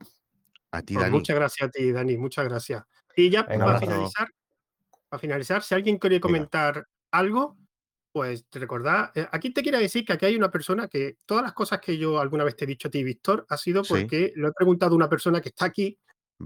[0.73, 1.15] A ti, pues Dani.
[1.15, 2.83] muchas gracias a ti, Dani, muchas gracias.
[3.15, 4.27] Y ya para finalizar,
[5.07, 7.59] para finalizar, si alguien quiere comentar algo,
[8.11, 11.53] pues recordad, eh, aquí te quiero decir que aquí hay una persona que todas las
[11.53, 14.47] cosas que yo alguna vez te he dicho a ti, Víctor, ha sido porque lo
[14.47, 15.95] he preguntado a una persona que está aquí,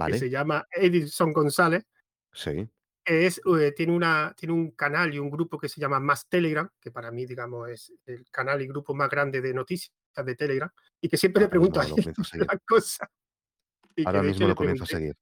[0.06, 1.86] que se llama Edison González.
[2.34, 2.70] Sí.
[3.06, 6.28] Que es, eh, tiene, una, tiene un canal y un grupo que se llama Más
[6.28, 10.36] Telegram, que para mí, digamos, es el canal y grupo más grande de noticias de
[10.36, 10.70] Telegram
[11.00, 11.96] y que siempre Ah, le pregunto no, a él
[12.52, 13.08] las cosas.
[13.98, 15.16] Y que Ahora mismo lo comienzo a seguir.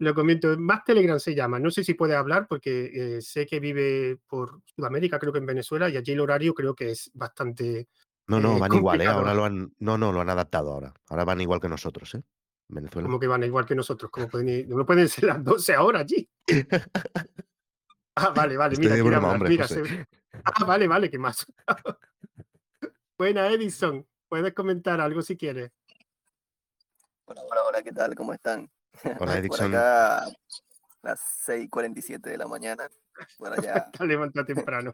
[0.00, 1.58] lo comento, más Telegram se llama.
[1.58, 5.46] No sé si puede hablar porque eh, sé que vive por Sudamérica, creo que en
[5.46, 7.88] Venezuela, y allí el horario creo que es bastante
[8.26, 9.06] No, no, eh, van igual, ¿eh?
[9.06, 10.92] Ahora lo han no, no, lo han adaptado ahora.
[11.08, 12.22] Ahora van igual que nosotros, ¿eh?
[12.68, 13.06] En Venezuela.
[13.06, 16.00] Como que van igual que nosotros, como pueden ir- no pueden ser las 12 ahora
[16.00, 16.28] allí.
[18.18, 19.82] Ah, vale, vale, Estoy mira, de quiere broma, hablar, hombre, mira, se-
[20.44, 21.44] Ah, vale, vale, ¿qué más?
[23.18, 24.06] Buena, Edison.
[24.28, 25.70] Puedes comentar algo si quieres.
[27.28, 28.14] Hola, hola, hola, ¿qué tal?
[28.14, 28.70] ¿Cómo están?
[29.20, 29.74] Hola, Por Edison.
[29.74, 30.26] acá,
[31.02, 32.88] las 6:47 de la mañana.
[33.36, 33.90] Por allá.
[34.34, 34.92] Te temprano.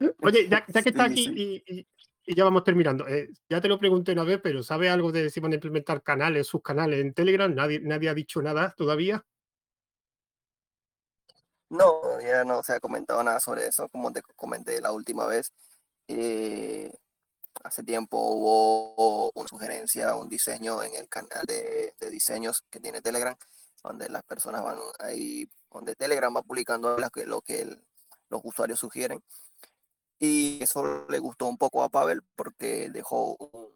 [0.22, 1.62] Oye, ya, ya que está Sí, aquí sí.
[1.66, 1.88] y, y-
[2.26, 5.30] y ya vamos terminando, eh, ya te lo pregunté una vez, pero ¿sabe algo de
[5.30, 7.52] si van a implementar canales, sus canales en Telegram?
[7.52, 9.24] Nadie, nadie ha dicho nada todavía.
[11.70, 15.52] No, ya no se ha comentado nada sobre eso, como te comenté la última vez.
[16.08, 16.92] eh,
[17.62, 23.36] hace tiempo hubo una sugerencia, un diseño en el canal de, diseños que tiene Telegram,
[23.82, 27.66] donde las personas van ahí, donde Telegram va publicando lo que, lo que
[28.28, 29.22] los usuarios sugieren.
[30.18, 33.70] Y eso le gustó un poco a Pavel porque dejó un,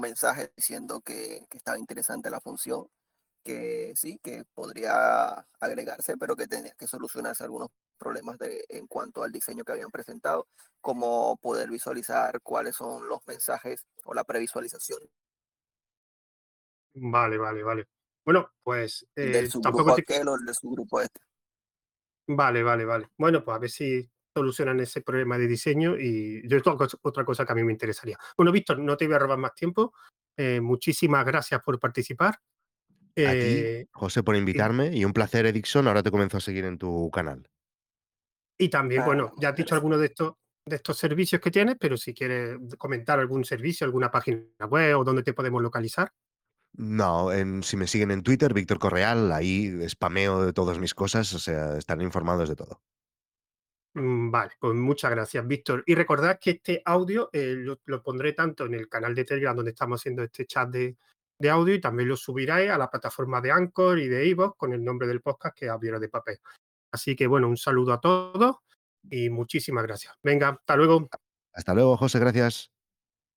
[0.00, 2.88] mensaje diciendo que, que estaba interesante la función,
[3.44, 7.70] que sí, que podría agregarse, pero que tenía que solucionarse algunos
[8.02, 10.48] problemas de, en cuanto al diseño que habían presentado,
[10.80, 14.98] como poder visualizar cuáles son los mensajes o la previsualización
[16.94, 17.88] Vale, vale, vale.
[18.24, 20.02] Bueno, pues eh, su tampoco grupo te...
[20.02, 21.20] aquel o de su grupo este.
[22.26, 23.08] Vale, vale, vale.
[23.16, 27.24] Bueno, pues a ver si solucionan ese problema de diseño y yo esto es otra
[27.24, 28.18] cosa que a mí me interesaría.
[28.36, 29.94] Bueno, Víctor, no te voy a robar más tiempo.
[30.36, 32.34] Eh, muchísimas gracias por participar.
[32.34, 32.34] A
[33.14, 35.86] ti, Eh, José, por invitarme y un placer, Edison.
[35.88, 37.46] Ahora te comienzo a seguir en tu canal.
[38.58, 40.34] Y también, Ah, bueno, ya has dicho algunos de estos,
[40.66, 45.04] de estos servicios que tienes, pero si quieres comentar algún servicio, alguna página web o
[45.04, 46.12] dónde te podemos localizar.
[46.74, 51.32] No, en, si me siguen en Twitter, Víctor Correal, ahí spameo de todas mis cosas,
[51.34, 52.80] o sea, están informados de todo.
[53.94, 55.82] Mm, Vale, pues muchas gracias, Víctor.
[55.86, 59.54] Y recordad que este audio eh, lo, lo pondré tanto en el canal de Telegram
[59.54, 60.96] donde estamos haciendo este chat de,
[61.38, 64.72] de audio y también lo subiré a la plataforma de Anchor y de iVoox con
[64.72, 66.38] el nombre del podcast que es Aviero de Papel.
[66.92, 68.56] Así que bueno, un saludo a todos
[69.10, 70.14] y muchísimas gracias.
[70.22, 71.08] Venga, hasta luego.
[71.52, 72.70] Hasta luego, José, gracias.